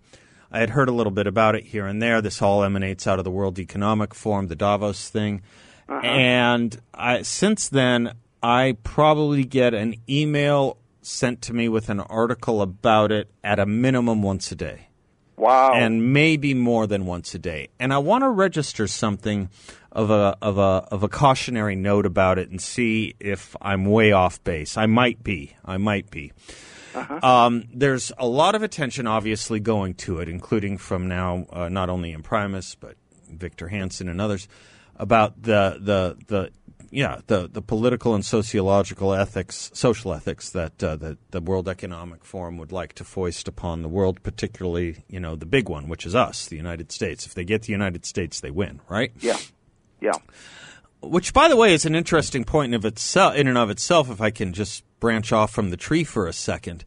I 0.50 0.60
had 0.60 0.70
heard 0.70 0.88
a 0.88 0.92
little 0.92 1.10
bit 1.10 1.26
about 1.26 1.54
it 1.54 1.64
here 1.64 1.86
and 1.86 2.00
there. 2.00 2.22
This 2.22 2.40
all 2.40 2.64
emanates 2.64 3.06
out 3.06 3.18
of 3.18 3.24
the 3.26 3.30
World 3.30 3.58
Economic 3.58 4.14
Forum, 4.14 4.48
the 4.48 4.56
Davos 4.56 5.10
thing. 5.10 5.42
Uh-huh. 5.86 6.00
And 6.06 6.80
I, 6.94 7.22
since 7.22 7.68
then, 7.68 8.14
I 8.42 8.78
probably 8.82 9.44
get 9.44 9.74
an 9.74 9.96
email 10.08 10.78
sent 11.02 11.42
to 11.42 11.52
me 11.52 11.68
with 11.68 11.90
an 11.90 12.00
article 12.00 12.62
about 12.62 13.12
it 13.12 13.30
at 13.44 13.58
a 13.58 13.66
minimum 13.66 14.22
once 14.22 14.50
a 14.52 14.54
day 14.54 14.88
Wow. 15.36 15.72
and 15.72 16.12
maybe 16.12 16.52
more 16.54 16.86
than 16.86 17.06
once 17.06 17.34
a 17.34 17.38
day. 17.38 17.68
And 17.78 17.92
I 17.92 17.98
want 17.98 18.22
to 18.22 18.28
register 18.28 18.86
something 18.86 19.48
of 19.92 20.10
a 20.10 20.36
of 20.40 20.58
a 20.58 20.86
of 20.90 21.02
a 21.02 21.08
cautionary 21.08 21.76
note 21.76 22.06
about 22.06 22.38
it 22.38 22.50
and 22.50 22.60
see 22.60 23.14
if 23.18 23.56
I'm 23.60 23.84
way 23.84 24.12
off 24.12 24.42
base. 24.44 24.76
I 24.76 24.86
might 24.86 25.22
be. 25.22 25.56
I 25.64 25.76
might 25.78 26.10
be. 26.10 26.32
Um, 27.22 27.68
there's 27.72 28.10
a 28.18 28.26
lot 28.26 28.54
of 28.54 28.62
attention, 28.62 29.06
obviously, 29.06 29.60
going 29.60 29.94
to 29.94 30.18
it, 30.18 30.28
including 30.28 30.76
from 30.76 31.06
now 31.06 31.46
uh, 31.52 31.68
not 31.68 31.88
only 31.88 32.12
Imprimis 32.12 32.74
but 32.74 32.96
Victor 33.28 33.68
Hanson 33.68 34.08
and 34.08 34.20
others 34.20 34.48
about 34.96 35.42
the 35.42 35.78
the 35.80 36.16
the 36.26 36.50
yeah 36.90 37.20
the 37.26 37.48
the 37.48 37.62
political 37.62 38.14
and 38.14 38.24
sociological 38.24 39.14
ethics, 39.14 39.70
social 39.72 40.12
ethics 40.12 40.50
that 40.50 40.82
uh, 40.82 40.96
that 40.96 41.18
the 41.30 41.40
World 41.40 41.68
Economic 41.68 42.24
Forum 42.24 42.58
would 42.58 42.72
like 42.72 42.92
to 42.94 43.04
foist 43.04 43.48
upon 43.48 43.82
the 43.82 43.88
world, 43.88 44.22
particularly 44.22 45.04
you 45.08 45.20
know 45.20 45.36
the 45.36 45.46
big 45.46 45.68
one, 45.68 45.88
which 45.88 46.04
is 46.04 46.14
us, 46.14 46.46
the 46.46 46.56
United 46.56 46.90
States. 46.92 47.24
If 47.26 47.34
they 47.34 47.44
get 47.44 47.62
the 47.62 47.72
United 47.72 48.04
States, 48.04 48.40
they 48.40 48.50
win, 48.50 48.80
right? 48.88 49.12
yeah. 49.20 49.38
Yeah. 50.00 50.12
Which, 51.02 51.32
by 51.32 51.48
the 51.48 51.56
way, 51.56 51.72
is 51.72 51.86
an 51.86 51.94
interesting 51.94 52.44
point 52.44 52.74
of 52.74 52.84
itself, 52.84 53.34
in 53.34 53.48
and 53.48 53.56
of 53.56 53.70
itself. 53.70 54.10
If 54.10 54.20
I 54.20 54.30
can 54.30 54.52
just 54.52 54.84
branch 55.00 55.32
off 55.32 55.50
from 55.50 55.70
the 55.70 55.76
tree 55.76 56.04
for 56.04 56.26
a 56.26 56.32
second, 56.32 56.84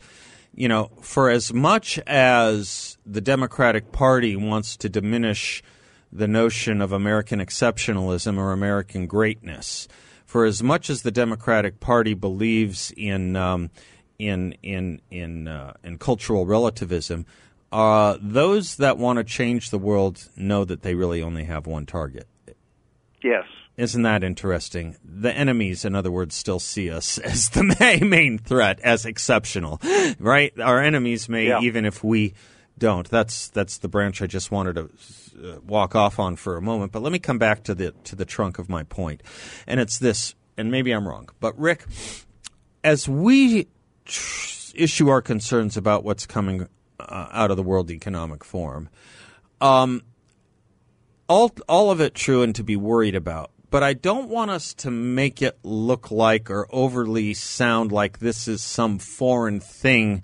you 0.54 0.68
know, 0.68 0.92
for 1.02 1.30
as 1.30 1.52
much 1.52 1.98
as 2.00 2.98
the 3.06 3.22
Democratic 3.22 3.92
Party 3.92 4.36
wants 4.36 4.78
to 4.78 4.90
diminish 4.90 5.64
the 6.12 6.28
notion 6.28 6.80
of 6.80 6.92
American 6.92 7.40
exceptionalism 7.40 8.38
or 8.38 8.52
American 8.52 9.08
greatness, 9.08 9.88
for 10.26 10.46
as 10.46 10.62
much 10.62 10.90
as 10.90 11.02
the 11.02 11.12
Democratic 11.12 11.80
Party 11.80 12.14
believes 12.14 12.94
in 12.96 13.36
um, 13.36 13.72
in 14.20 14.56
in 14.62 15.02
in 15.10 15.48
uh, 15.48 15.74
in 15.84 15.98
cultural 15.98 16.46
relativism, 16.46 17.26
uh, 17.72 18.18
those 18.22 18.78
that 18.78 19.00
want 19.00 19.18
to 19.18 19.24
change 19.24 19.72
the 19.72 19.80
world 19.80 20.30
know 20.38 20.64
that 20.66 20.84
they 20.84 20.94
really 20.94 21.24
only 21.24 21.46
have 21.46 21.66
one 21.66 21.88
target. 21.88 22.28
Yes. 23.24 23.46
Isn't 23.78 24.04
that 24.04 24.24
interesting? 24.24 24.96
The 25.04 25.32
enemies, 25.34 25.84
in 25.86 25.96
other 25.96 26.12
words, 26.12 26.36
still 26.36 26.60
see 26.60 26.92
us 26.92 27.18
as 27.32 27.50
the 27.50 27.64
ma- 27.64 28.06
main 28.06 28.38
threat, 28.38 28.80
as 28.82 29.06
exceptional, 29.06 29.80
right? 30.20 30.54
Our 30.60 30.80
enemies 30.82 31.28
may, 31.30 31.48
Yeah. 31.48 31.62
even 31.62 31.86
if 31.86 32.04
we 32.04 32.34
don't. 32.78 33.10
That's 33.10 33.48
that's 33.50 33.78
the 33.80 33.88
branch 33.88 34.22
I 34.22 34.28
just 34.28 34.52
wanted 34.52 34.76
to 34.76 34.90
uh, 35.56 35.60
walk 35.66 35.96
off 35.96 36.20
on 36.20 36.36
for 36.36 36.58
a 36.58 36.62
moment. 36.62 36.92
But 36.92 37.02
let 37.02 37.12
me 37.12 37.20
come 37.20 37.38
back 37.40 37.64
to 37.64 37.74
the 37.76 37.92
to 38.04 38.16
the 38.16 38.26
trunk 38.26 38.60
of 38.60 38.68
my 38.70 38.84
point, 38.84 39.24
and 39.68 39.80
it's 39.80 39.98
this. 40.00 40.36
And 40.58 40.70
maybe 40.70 40.92
I'm 40.92 41.08
wrong, 41.08 41.30
but 41.40 41.58
Rick, 41.58 41.86
as 42.84 43.08
we 43.10 43.68
tr- 44.06 44.72
issue 44.76 45.08
our 45.08 45.22
concerns 45.22 45.78
about 45.78 46.04
what's 46.04 46.26
coming 46.28 46.68
uh, 47.00 47.28
out 47.32 47.50
of 47.50 47.58
the 47.58 47.64
World 47.64 47.90
Economic 47.90 48.44
Forum, 48.44 48.90
all 51.28 51.52
all 51.68 51.92
of 51.92 52.02
it 52.02 52.14
true 52.14 52.42
and 52.42 52.56
to 52.56 52.64
be 52.64 52.76
worried 52.76 53.16
about. 53.16 53.52
But 53.70 53.82
I 53.82 53.94
don't 53.94 54.30
want 54.30 54.52
us 54.52 54.74
to 54.76 54.92
make 54.92 55.42
it 55.42 55.58
look 55.64 56.12
like 56.12 56.52
or 56.52 56.68
overly 56.72 57.34
sound 57.34 57.92
like 57.92 58.20
this 58.20 58.48
is 58.48 58.62
some 58.62 59.00
foreign 59.00 59.60
thing 59.60 60.22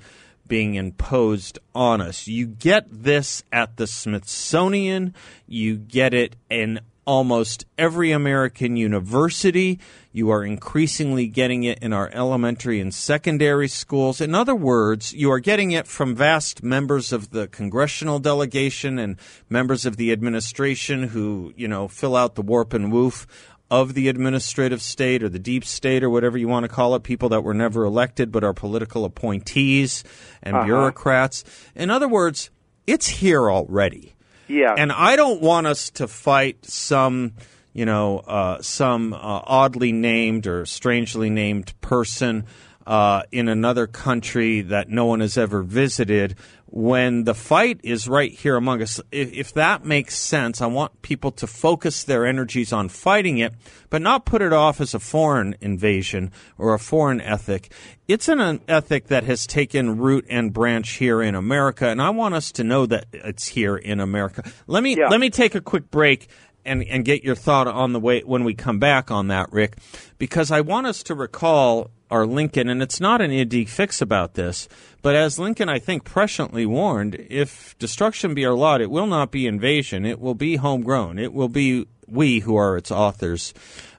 being 0.47 0.75
imposed 0.75 1.57
on 1.73 2.01
us. 2.01 2.27
You 2.27 2.45
get 2.45 2.85
this 2.91 3.43
at 3.51 3.77
the 3.77 3.87
Smithsonian, 3.87 5.15
you 5.47 5.77
get 5.77 6.13
it 6.13 6.35
in 6.49 6.81
almost 7.09 7.65
every 7.75 8.11
American 8.11 8.77
university. 8.77 9.79
You 10.11 10.29
are 10.29 10.43
increasingly 10.43 11.25
getting 11.25 11.63
it 11.63 11.79
in 11.79 11.91
our 11.91 12.07
elementary 12.13 12.79
and 12.79 12.93
secondary 12.93 13.67
schools. 13.67 14.21
In 14.21 14.35
other 14.35 14.53
words, 14.53 15.11
you 15.11 15.31
are 15.31 15.39
getting 15.39 15.71
it 15.71 15.87
from 15.87 16.15
vast 16.15 16.61
members 16.61 17.11
of 17.11 17.31
the 17.31 17.47
congressional 17.47 18.19
delegation 18.19 18.99
and 18.99 19.17
members 19.49 19.87
of 19.87 19.97
the 19.97 20.11
administration 20.11 21.07
who, 21.07 21.51
you 21.57 21.67
know, 21.67 21.87
fill 21.87 22.15
out 22.15 22.35
the 22.35 22.43
warp 22.43 22.73
and 22.73 22.91
woof 22.91 23.25
of 23.71 23.95
the 23.95 24.07
administrative 24.07 24.79
state 24.79 25.23
or 25.23 25.29
the 25.29 25.39
deep 25.39 25.65
state 25.65 26.03
or 26.03 26.11
whatever 26.11 26.37
you 26.37 26.47
want 26.47 26.63
to 26.63 26.69
call 26.69 26.93
it, 26.93 27.01
people 27.01 27.29
that 27.29 27.41
were 27.41 27.55
never 27.55 27.85
elected 27.85 28.31
but 28.31 28.43
are 28.43 28.53
political 28.53 29.03
appointees 29.03 30.03
and 30.43 30.55
uh-huh. 30.55 30.65
bureaucrats. 30.65 31.43
In 31.75 31.89
other 31.89 32.07
words, 32.07 32.51
it's 32.85 33.07
here 33.07 33.49
already. 33.49 34.13
Yeah. 34.49 34.73
And 34.77 34.91
I 34.91 35.15
don't 35.15 35.41
want 35.41 35.67
us 35.67 35.91
to 35.91 36.07
fight 36.07 36.65
some, 36.65 37.33
you 37.71 37.85
know, 37.85 38.17
uh, 38.19 38.61
some 38.61 39.13
uh, 39.13 39.17
oddly 39.17 39.91
named 39.91 40.47
or 40.47 40.65
strangely 40.65 41.29
named 41.29 41.79
person 41.81 42.45
uh, 42.87 43.21
in 43.31 43.47
another 43.47 43.85
country 43.85 44.61
that 44.61 44.89
no 44.89 45.05
one 45.05 45.19
has 45.19 45.37
ever 45.37 45.61
visited 45.61 46.35
when 46.71 47.23
the 47.23 47.33
fight 47.33 47.79
is 47.83 48.07
right 48.07 48.31
here 48.31 48.55
among 48.55 48.81
us. 48.81 49.01
If, 49.11 49.33
if 49.33 49.53
that 49.53 49.85
makes 49.85 50.15
sense, 50.15 50.61
I 50.61 50.67
want 50.67 51.01
people 51.01 51.31
to 51.33 51.47
focus 51.47 52.03
their 52.03 52.25
energies 52.27 52.71
on 52.71 52.89
fighting 52.89 53.39
it, 53.39 53.53
but 53.89 54.01
not 54.01 54.25
put 54.25 54.41
it 54.41 54.53
off 54.53 54.79
as 54.79 54.93
a 54.93 54.99
foreign 54.99 55.55
invasion 55.61 56.31
or 56.57 56.73
a 56.75 56.79
foreign 56.79 57.21
ethic. 57.21 57.71
It's 58.07 58.27
an, 58.27 58.39
an 58.39 58.61
ethic 58.67 59.07
that 59.07 59.23
has 59.23 59.47
taken 59.47 59.97
root 59.97 60.25
and 60.29 60.53
branch 60.53 60.91
here 60.91 61.21
in 61.21 61.33
America, 61.33 61.87
and 61.87 62.01
I 62.01 62.11
want 62.11 62.35
us 62.35 62.51
to 62.53 62.63
know 62.63 62.85
that 62.85 63.05
it's 63.13 63.47
here 63.47 63.75
in 63.75 63.99
America. 63.99 64.43
Let 64.67 64.83
me 64.83 64.95
Yeah. 64.95 65.07
let 65.09 65.19
me 65.19 65.29
take 65.31 65.55
a 65.55 65.61
quick 65.61 65.89
break 65.89 66.27
and 66.65 66.83
and 66.83 67.03
get 67.05 67.23
your 67.23 67.35
thought 67.35 67.67
on 67.67 67.93
the 67.93 67.99
way 67.99 68.21
when 68.21 68.43
we 68.43 68.53
come 68.53 68.79
back 68.79 69.09
on 69.09 69.29
that, 69.29 69.51
Rick, 69.51 69.77
because 70.19 70.51
I 70.51 70.61
want 70.61 70.85
us 70.87 71.01
to 71.03 71.15
recall 71.15 71.89
our 72.09 72.25
Lincoln, 72.25 72.69
and 72.69 72.81
it's 72.81 72.99
not 72.99 73.21
an 73.21 73.31
idea 73.31 73.65
fix 73.65 74.01
about 74.01 74.33
this, 74.33 74.67
but 75.01 75.15
as 75.15 75.39
Lincoln, 75.39 75.69
I 75.69 75.79
think, 75.79 76.03
presciently 76.03 76.65
warned, 76.65 77.15
if 77.29 77.77
destruction 77.77 78.33
be 78.33 78.45
our 78.45 78.53
lot, 78.53 78.81
it 78.81 78.89
will 78.89 79.07
not 79.07 79.31
be 79.31 79.47
invasion; 79.47 80.05
it 80.05 80.19
will 80.19 80.35
be 80.35 80.55
homegrown. 80.55 81.19
It 81.19 81.33
will 81.33 81.49
be 81.49 81.85
we 82.07 82.39
who 82.39 82.55
are 82.55 82.77
its 82.77 82.91
authors 82.91 83.53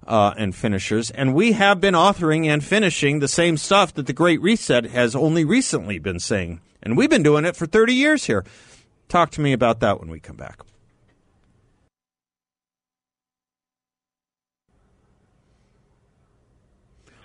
uh, 0.06 0.34
and 0.36 0.54
finishers, 0.54 1.10
and 1.10 1.34
we 1.34 1.52
have 1.52 1.80
been 1.80 1.94
authoring 1.94 2.46
and 2.46 2.64
finishing 2.64 3.20
the 3.20 3.28
same 3.28 3.56
stuff 3.56 3.94
that 3.94 4.06
the 4.06 4.12
Great 4.12 4.40
Reset 4.40 4.86
has 4.86 5.14
only 5.14 5.44
recently 5.44 5.98
been 5.98 6.20
saying, 6.20 6.60
and 6.82 6.96
we've 6.96 7.10
been 7.10 7.22
doing 7.22 7.44
it 7.44 7.56
for 7.56 7.66
thirty 7.66 7.94
years 7.94 8.24
here. 8.24 8.44
Talk 9.08 9.30
to 9.32 9.40
me 9.40 9.52
about 9.52 9.80
that 9.80 10.00
when 10.00 10.10
we 10.10 10.20
come 10.20 10.36
back. 10.36 10.60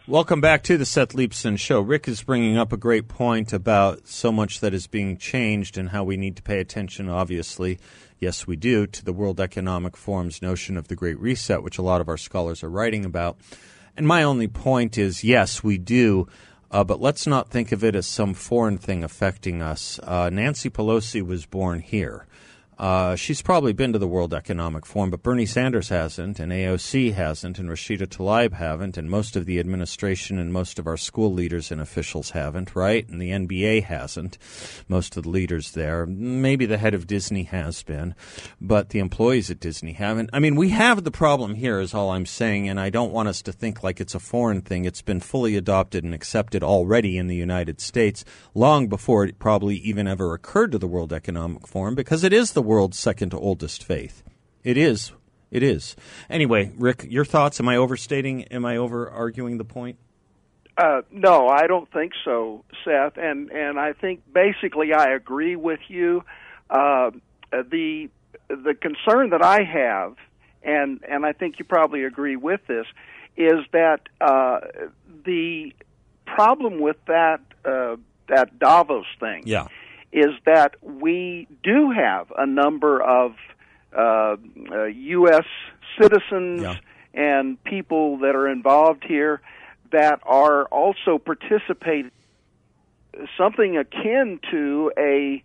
Welcome 0.08 0.39
back 0.39 0.62
to 0.66 0.78
the 0.78 0.86
Seth 0.86 1.14
Leibsohn 1.14 1.58
Show. 1.58 1.82
Rick 1.82 2.08
is 2.08 2.22
bringing 2.22 2.60
up 2.60 2.72
a 2.72 2.78
great 2.78 3.08
point 3.08 3.51
about 3.51 4.08
so 4.08 4.32
much 4.32 4.60
that 4.60 4.72
is 4.72 4.86
being 4.86 5.18
changed 5.18 5.80
and 5.80 5.89
how 5.89 6.03
we 6.03 6.16
need 6.16 6.36
to 6.36 6.43
pay 6.43 6.60
attention, 6.60 7.10
obviously, 7.10 7.80
yes, 8.20 8.45
we 8.45 8.56
do, 8.56 8.86
to 8.86 9.03
the 9.03 9.12
World 9.12 9.39
Economic 9.39 9.97
Forum's 9.97 10.43
notion 10.43 10.78
of 10.78 10.89
the 10.89 10.95
Great 10.95 11.20
Reset, 11.20 11.64
which 11.64 11.80
a 11.80 11.82
lot 11.82 12.01
of 12.01 12.08
our 12.08 12.18
scholars 12.18 12.64
are 12.64 12.70
writing 12.70 13.03
about. 13.03 13.38
And 13.97 14.08
my 14.08 14.22
only 14.22 14.47
point 14.47 14.95
is 14.95 15.24
yes, 15.24 15.64
we 15.64 15.80
do, 15.80 16.28
uh, 16.70 16.84
but 16.84 17.01
let's 17.01 17.26
not 17.26 17.49
think 17.49 17.72
of 17.72 17.84
it 17.84 17.95
as 17.95 18.06
some 18.06 18.36
foreign 18.36 18.78
thing 18.78 19.03
affecting 19.03 19.64
us. 19.64 19.99
Uh, 20.03 20.30
Nancy 20.30 20.70
Pelosi 20.70 21.26
was 21.26 21.47
born 21.47 21.80
here. 21.80 22.28
Uh, 22.78 23.15
she's 23.15 23.41
probably 23.41 23.71
been 23.71 23.93
to 23.93 23.99
the 23.99 24.07
World 24.07 24.34
Economic 24.34 24.86
Forum, 24.86 25.09
but 25.09 25.23
Bernie 25.23 25.45
Sanders 25.45 25.89
hasn't, 25.89 26.39
and 26.39 26.51
AOC 26.51 27.13
hasn't, 27.13 27.57
and 27.57 27.69
Rashida 27.69 28.05
Tlaib 28.05 28.53
haven't, 28.53 28.97
and 28.97 29.09
most 29.09 29.38
of 29.38 29.45
the 29.45 29.59
administration 29.59 30.38
and 30.38 30.51
most 30.51 30.78
of 30.78 30.86
our 30.86 30.97
school 30.97 31.32
leaders 31.32 31.71
and 31.71 31.80
officials 31.80 32.32
haven't, 32.32 32.76
right? 32.76 33.07
And 33.07 33.21
the 33.21 33.32
NBA 33.32 33.84
hasn't. 33.84 34.38
Most 34.89 35.15
of 35.15 35.23
the 35.23 35.30
leaders 35.30 35.71
there. 35.71 36.05
Maybe 36.05 36.65
the 36.65 36.78
head 36.78 36.93
of 36.93 37.07
Disney 37.07 37.43
has 37.43 37.82
been, 37.82 38.13
but 38.59 38.89
the 38.89 38.99
employees 38.99 39.49
at 39.49 39.61
Disney 39.61 39.93
haven't. 39.93 40.30
I 40.34 40.39
mean, 40.39 40.57
we 40.57 40.69
have 40.69 41.05
the 41.05 41.11
problem 41.11 41.55
here, 41.55 41.80
is 41.80 41.93
all 41.93 42.09
I'm 42.09 42.26
saying, 42.26 42.67
and 42.67 42.80
I 42.80 42.89
don't 42.89 43.13
want 43.13 43.30
us 43.30 43.41
to 43.43 43.53
think 43.53 43.84
like 43.84 44.01
it's 44.01 44.15
a 44.15 44.19
foreign 44.19 44.61
thing. 44.61 44.84
It's 44.84 45.01
been 45.01 45.21
fully 45.21 45.55
adopted 45.55 46.03
and 46.03 46.13
accepted 46.13 46.61
already 46.61 47.17
in 47.17 47.28
the 47.28 47.36
United 47.36 47.80
States 47.80 48.26
long 48.53 48.88
before 48.88 49.23
it 49.23 49.39
probably 49.39 49.78
even 49.78 50.07
ever 50.07 50.34
occurred 50.34 50.73
to 50.73 50.78
the 50.78 50.88
World 50.88 51.13
Economic 51.13 51.67
Forum 51.67 51.95
because 51.95 52.26
it 52.26 52.34
is 52.34 52.51
the 52.51 52.64
world's 52.66 52.99
second 52.99 53.34
oldest 53.34 53.84
faith. 53.84 54.24
It 54.63 54.78
is. 54.78 55.13
It 55.51 55.63
is. 55.63 55.95
Anyway, 56.30 56.72
Rick, 56.78 57.05
your 57.07 57.24
thoughts? 57.24 57.59
Am 57.59 57.70
I 57.70 57.78
overstating? 57.78 58.43
Am 58.45 58.66
I 58.66 58.78
over 58.78 59.09
arguing 59.09 59.57
the 59.57 59.63
point? 59.63 59.97
Uh, 60.78 61.01
no, 61.11 61.47
I 61.47 61.68
don't 61.68 61.89
think 61.91 62.11
so, 62.26 62.66
Seth. 62.84 63.18
And 63.18 63.49
and 63.51 63.80
I 63.80 63.93
think 63.93 64.22
basically 64.34 64.93
I 64.93 65.13
agree 65.13 65.55
with 65.55 65.80
you. 65.88 66.24
Uh, 66.70 67.11
the 67.51 68.09
the 68.49 68.74
concern 68.74 69.30
that 69.30 69.41
I 69.41 69.63
have, 69.63 70.16
and 70.63 70.99
and 71.07 71.26
I 71.26 71.32
think 71.32 71.59
you 71.59 71.66
probably 71.66 72.03
agree 72.03 72.36
with 72.36 72.59
this, 72.68 72.88
is 73.38 73.63
that 73.72 74.01
uh, 74.20 74.59
the 75.24 75.74
problem 76.26 76.82
with 76.82 76.97
that 77.07 77.39
uh, 77.63 77.95
that 78.28 78.59
Davos 78.59 79.05
thing. 79.22 79.43
Yeah 79.45 79.68
is 80.12 80.32
that 80.45 80.76
we 80.82 81.47
do 81.64 81.91
have 81.91 82.32
a 82.38 82.45
number 82.45 83.01
of 83.01 83.36
uh, 83.95 84.36
uh, 84.72 84.84
U.S. 84.86 85.45
citizens 86.01 86.62
yeah. 86.62 86.76
and 87.14 87.62
people 87.64 88.18
that 88.20 88.36
are 88.36 88.49
involved 88.49 89.03
here 89.06 89.41
that 89.91 90.20
are 90.24 90.66
also 90.66 91.18
participating 91.18 92.12
something 93.38 93.78
akin 93.78 94.39
to 94.51 94.91
a 94.97 95.43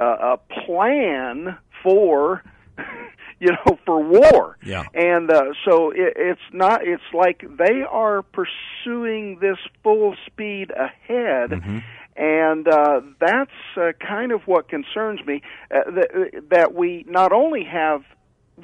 uh, 0.00 0.36
a 0.36 0.64
plan 0.64 1.56
for 1.82 2.42
you 3.40 3.48
know 3.52 3.78
for 3.84 4.02
war 4.02 4.56
yeah 4.64 4.84
and 4.94 5.30
uh, 5.30 5.52
so 5.64 5.90
it, 5.90 6.14
it's 6.16 6.40
not 6.52 6.80
it's 6.84 7.02
like 7.12 7.44
they 7.58 7.82
are 7.82 8.22
pursuing 8.22 9.38
this 9.40 9.58
full 9.82 10.16
speed 10.26 10.70
ahead 10.70 11.50
mm-hmm 11.50 11.78
and 12.16 12.68
uh, 12.68 13.00
that's 13.20 13.50
uh, 13.76 13.92
kind 14.00 14.32
of 14.32 14.42
what 14.42 14.68
concerns 14.68 15.24
me 15.26 15.42
uh, 15.70 15.90
that, 15.90 16.42
that 16.50 16.74
we 16.74 17.04
not 17.08 17.32
only 17.32 17.64
have 17.64 18.02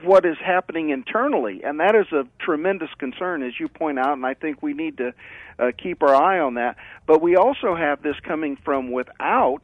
what 0.03 0.27
is 0.27 0.37
happening 0.45 0.91
internally, 0.91 1.63
and 1.65 1.81
that 1.81 1.95
is 1.95 2.07
a 2.13 2.25
tremendous 2.45 2.91
concern, 2.99 3.43
as 3.43 3.59
you 3.59 3.69
point 3.69 3.99
out, 3.99 4.13
and 4.13 4.25
I 4.25 4.35
think 4.35 4.63
we 4.63 4.75
need 4.75 4.99
to 4.99 5.15
uh, 5.59 5.73
keep 5.83 6.03
our 6.03 6.15
eye 6.15 6.39
on 6.41 6.55
that. 6.55 6.77
But 7.07 7.23
we 7.23 7.37
also 7.37 7.75
have 7.75 8.03
this 8.03 8.17
coming 8.23 8.59
from 8.65 8.93
without, 8.93 9.63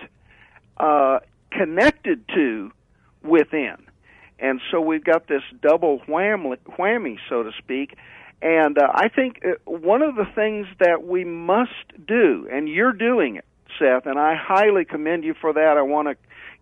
uh, 0.79 1.21
connected 1.53 2.27
to 2.35 2.73
within, 3.23 3.77
and 4.39 4.61
so 4.71 4.81
we've 4.81 5.05
got 5.05 5.29
this 5.29 5.43
double 5.63 6.01
whammy, 6.09 6.57
whammy 6.79 7.19
so 7.29 7.43
to 7.43 7.51
speak. 7.59 7.97
And 8.43 8.77
uh, 8.77 8.89
I 8.93 9.09
think 9.09 9.41
uh, 9.45 9.53
one 9.71 10.03
of 10.03 10.17
the 10.17 10.27
things 10.35 10.67
that 10.81 11.07
we 11.07 11.25
must 11.25 11.71
do, 12.07 12.49
and 12.51 12.69
you're 12.69 12.93
doing 12.93 13.37
it, 13.37 13.45
Seth, 13.79 14.07
and 14.07 14.19
I 14.19 14.35
highly 14.35 14.85
commend 14.85 15.25
you 15.25 15.35
for 15.35 15.53
that. 15.53 15.77
I 15.77 15.83
want 15.83 16.09
to 16.09 16.17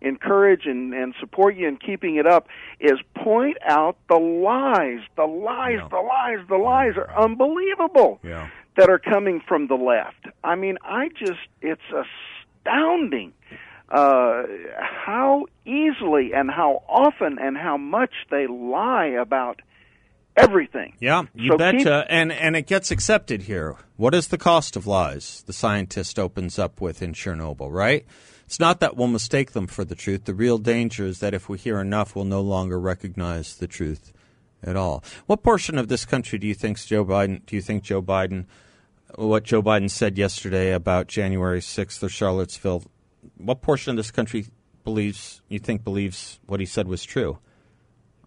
encourage 0.07 0.65
and, 0.65 0.93
and 0.93 1.13
support 1.19 1.55
you 1.55 1.67
in 1.67 1.77
keeping 1.77 2.17
it 2.17 2.27
up 2.27 2.47
is 2.79 2.99
point 3.15 3.57
out 3.67 3.97
the 4.09 4.17
lies, 4.17 4.99
the 5.15 5.25
lies, 5.25 5.79
yeah. 5.79 5.87
the 5.89 5.97
lies, 5.97 6.47
the 6.49 6.57
lies 6.57 6.93
are 6.97 7.09
unbelievable 7.17 8.19
yeah. 8.23 8.49
that 8.77 8.89
are 8.89 8.99
coming 8.99 9.41
from 9.47 9.67
the 9.67 9.75
left. 9.75 10.25
I 10.43 10.55
mean, 10.55 10.77
I 10.83 11.09
just, 11.09 11.39
it's 11.61 11.81
astounding 12.65 13.33
uh, 13.89 14.43
how 14.79 15.45
easily 15.65 16.33
and 16.33 16.49
how 16.51 16.83
often 16.89 17.37
and 17.39 17.57
how 17.57 17.77
much 17.77 18.13
they 18.29 18.47
lie 18.47 19.07
about 19.07 19.61
everything. 20.35 20.95
Yeah, 20.99 21.23
you 21.33 21.51
so 21.51 21.57
betcha. 21.57 21.77
Keep, 21.77 22.05
and 22.09 22.31
and 22.31 22.55
it 22.55 22.67
gets 22.67 22.91
accepted 22.91 23.43
here. 23.43 23.75
What 23.97 24.13
is 24.13 24.29
the 24.29 24.37
cost 24.37 24.75
of 24.75 24.87
lies? 24.87 25.43
The 25.45 25.53
scientist 25.53 26.19
opens 26.19 26.57
up 26.59 26.81
with 26.81 27.01
in 27.01 27.13
Chernobyl, 27.13 27.71
right? 27.71 28.05
It's 28.45 28.59
not 28.59 28.79
that 28.81 28.95
we'll 28.95 29.07
mistake 29.07 29.53
them 29.53 29.67
for 29.67 29.83
the 29.85 29.95
truth. 29.95 30.25
The 30.25 30.33
real 30.33 30.57
danger 30.57 31.05
is 31.05 31.19
that 31.19 31.33
if 31.33 31.49
we 31.49 31.57
hear 31.57 31.79
enough, 31.79 32.15
we'll 32.15 32.25
no 32.25 32.41
longer 32.41 32.79
recognize 32.79 33.55
the 33.55 33.67
truth 33.67 34.13
at 34.61 34.75
all. 34.75 35.03
What 35.25 35.43
portion 35.43 35.77
of 35.77 35.87
this 35.87 36.05
country 36.05 36.37
do 36.39 36.47
you 36.47 36.53
think 36.53 36.79
Joe 36.79 37.05
Biden? 37.05 37.45
Do 37.45 37.55
you 37.55 37.61
think 37.61 37.83
Joe 37.83 38.01
Biden? 38.01 38.45
What 39.15 39.43
Joe 39.43 39.61
Biden 39.61 39.89
said 39.89 40.17
yesterday 40.17 40.71
about 40.71 41.07
January 41.07 41.61
sixth 41.61 42.03
or 42.03 42.09
Charlottesville? 42.09 42.83
What 43.37 43.61
portion 43.61 43.91
of 43.91 43.97
this 43.97 44.11
country 44.11 44.47
believes? 44.83 45.41
You 45.47 45.59
think 45.59 45.83
believes 45.83 46.39
what 46.45 46.59
he 46.59 46.65
said 46.65 46.87
was 46.87 47.03
true? 47.03 47.39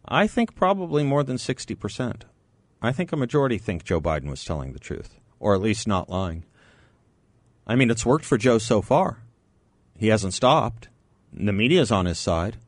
I 0.09 0.27
think 0.27 0.55
probably 0.55 1.03
more 1.03 1.23
than 1.23 1.37
60%. 1.37 2.23
I 2.81 2.93
think 2.93 3.13
a 3.13 3.17
majority 3.17 3.59
think 3.59 3.85
Joe 3.85 4.01
Biden 4.01 4.31
was 4.31 4.45
telling 4.45 4.73
the 4.73 4.79
truth, 4.79 5.19
or 5.41 5.55
at 5.55 5.61
least 5.61 5.89
not 5.89 6.09
lying. 6.11 6.45
I 7.67 7.75
mean, 7.75 7.91
it's 7.91 8.07
worked 8.07 8.25
for 8.25 8.39
Joe 8.39 8.59
so 8.59 8.81
far. 8.83 9.23
He 9.99 10.09
hasn't 10.09 10.35
stopped. 10.35 10.89
The 11.33 11.53
media's 11.53 11.91
on 11.91 12.07
his 12.07 12.19
side. 12.19 12.59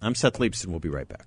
I'm 0.00 0.14
Seth 0.14 0.38
Leibsohn. 0.38 0.68
We'll 0.68 0.80
be 0.80 0.88
right 0.88 1.08
back. 1.08 1.26